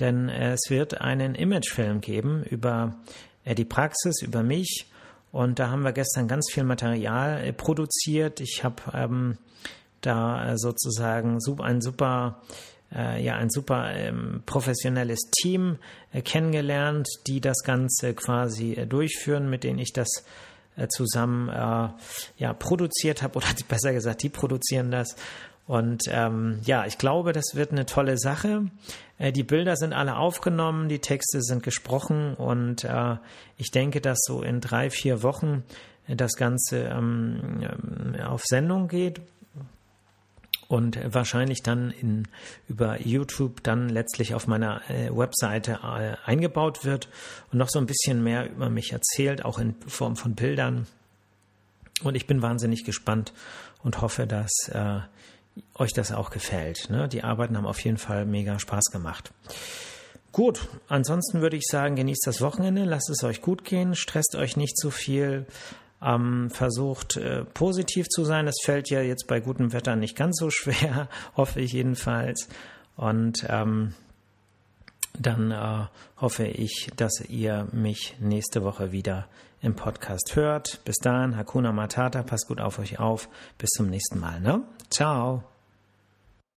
Denn 0.00 0.28
äh, 0.28 0.52
es 0.52 0.70
wird 0.70 1.00
einen 1.00 1.34
Imagefilm 1.34 2.00
geben 2.00 2.44
über 2.44 2.96
äh, 3.44 3.54
die 3.54 3.64
Praxis, 3.64 4.22
über 4.22 4.42
mich. 4.42 4.86
Und 5.32 5.58
da 5.58 5.70
haben 5.70 5.82
wir 5.82 5.92
gestern 5.92 6.28
ganz 6.28 6.50
viel 6.50 6.64
Material 6.64 7.44
äh, 7.44 7.52
produziert. 7.52 8.40
Ich 8.40 8.62
habe 8.64 8.82
ähm, 8.94 9.38
da 10.00 10.52
äh, 10.52 10.58
sozusagen 10.58 11.38
ein 11.60 11.80
super 11.80 12.40
äh, 12.94 13.22
ja 13.22 13.36
ein 13.36 13.50
super 13.50 13.92
ähm, 13.94 14.42
professionelles 14.46 15.30
Team 15.30 15.78
äh, 16.12 16.22
kennengelernt, 16.22 17.08
die 17.26 17.40
das 17.40 17.62
Ganze 17.62 18.14
quasi 18.14 18.74
äh, 18.74 18.86
durchführen, 18.86 19.50
mit 19.50 19.64
denen 19.64 19.78
ich 19.78 19.92
das 19.92 20.08
äh, 20.76 20.88
zusammen 20.88 21.48
äh, 21.48 21.88
ja 22.38 22.52
produziert 22.52 23.22
habe 23.22 23.36
oder 23.38 23.46
besser 23.68 23.92
gesagt, 23.92 24.22
die 24.22 24.28
produzieren 24.28 24.90
das. 24.90 25.16
Und 25.66 26.04
ähm, 26.08 26.60
ja, 26.64 26.86
ich 26.86 26.96
glaube, 26.96 27.34
das 27.34 27.54
wird 27.54 27.72
eine 27.72 27.84
tolle 27.84 28.16
Sache. 28.16 28.70
Äh, 29.18 29.32
die 29.32 29.42
Bilder 29.42 29.76
sind 29.76 29.92
alle 29.92 30.16
aufgenommen, 30.16 30.88
die 30.88 31.00
Texte 31.00 31.42
sind 31.42 31.62
gesprochen 31.62 32.34
und 32.34 32.84
äh, 32.84 33.16
ich 33.58 33.70
denke, 33.70 34.00
dass 34.00 34.18
so 34.22 34.42
in 34.42 34.60
drei, 34.62 34.88
vier 34.88 35.22
Wochen 35.22 35.64
äh, 36.06 36.16
das 36.16 36.36
Ganze 36.36 36.84
ähm, 36.84 38.16
auf 38.26 38.44
Sendung 38.46 38.88
geht 38.88 39.20
und 40.68 40.98
wahrscheinlich 41.14 41.62
dann 41.62 41.90
in, 41.90 42.28
über 42.68 43.00
YouTube 43.00 43.62
dann 43.62 43.88
letztlich 43.88 44.34
auf 44.34 44.46
meiner 44.46 44.82
äh, 44.90 45.10
Webseite 45.10 45.80
äh, 45.82 46.16
eingebaut 46.28 46.84
wird 46.84 47.08
und 47.50 47.58
noch 47.58 47.70
so 47.70 47.78
ein 47.78 47.86
bisschen 47.86 48.22
mehr 48.22 48.50
über 48.50 48.68
mich 48.68 48.92
erzählt, 48.92 49.44
auch 49.44 49.58
in 49.58 49.74
Form 49.86 50.16
von 50.16 50.34
Bildern. 50.34 50.86
Und 52.04 52.14
ich 52.14 52.26
bin 52.26 52.42
wahnsinnig 52.42 52.84
gespannt 52.84 53.32
und 53.82 54.02
hoffe, 54.02 54.26
dass 54.26 54.52
äh, 54.70 55.00
euch 55.74 55.92
das 55.94 56.12
auch 56.12 56.30
gefällt. 56.30 56.90
Ne? 56.90 57.08
Die 57.08 57.24
Arbeiten 57.24 57.56
haben 57.56 57.66
auf 57.66 57.82
jeden 57.82 57.98
Fall 57.98 58.26
mega 58.26 58.58
Spaß 58.58 58.90
gemacht. 58.92 59.32
Gut, 60.32 60.68
ansonsten 60.88 61.40
würde 61.40 61.56
ich 61.56 61.64
sagen, 61.66 61.96
genießt 61.96 62.26
das 62.26 62.42
Wochenende, 62.42 62.84
lasst 62.84 63.08
es 63.10 63.24
euch 63.24 63.40
gut 63.40 63.64
gehen, 63.64 63.94
stresst 63.94 64.36
euch 64.36 64.56
nicht 64.56 64.76
zu 64.76 64.90
viel 64.90 65.46
ähm, 66.02 66.50
versucht 66.50 67.16
äh, 67.16 67.44
positiv 67.44 68.06
zu 68.08 68.24
sein. 68.24 68.46
Das 68.46 68.56
fällt 68.62 68.90
ja 68.90 69.00
jetzt 69.00 69.26
bei 69.26 69.40
gutem 69.40 69.72
Wetter 69.72 69.96
nicht 69.96 70.16
ganz 70.16 70.38
so 70.38 70.50
schwer, 70.50 71.08
hoffe 71.36 71.60
ich 71.60 71.72
jedenfalls. 71.72 72.48
Und 72.96 73.46
ähm, 73.48 73.94
dann 75.18 75.50
äh, 75.50 75.86
hoffe 76.20 76.46
ich, 76.46 76.90
dass 76.96 77.20
ihr 77.28 77.66
mich 77.72 78.16
nächste 78.20 78.62
Woche 78.62 78.92
wieder 78.92 79.26
im 79.60 79.74
Podcast 79.74 80.36
hört. 80.36 80.80
Bis 80.84 80.96
dahin, 80.96 81.36
Hakuna 81.36 81.72
Matata, 81.72 82.22
passt 82.22 82.46
gut 82.48 82.60
auf 82.60 82.78
euch 82.78 82.98
auf. 82.98 83.28
Bis 83.58 83.70
zum 83.70 83.88
nächsten 83.88 84.20
Mal. 84.20 84.40
Ne? 84.40 84.62
Ciao. 84.90 85.57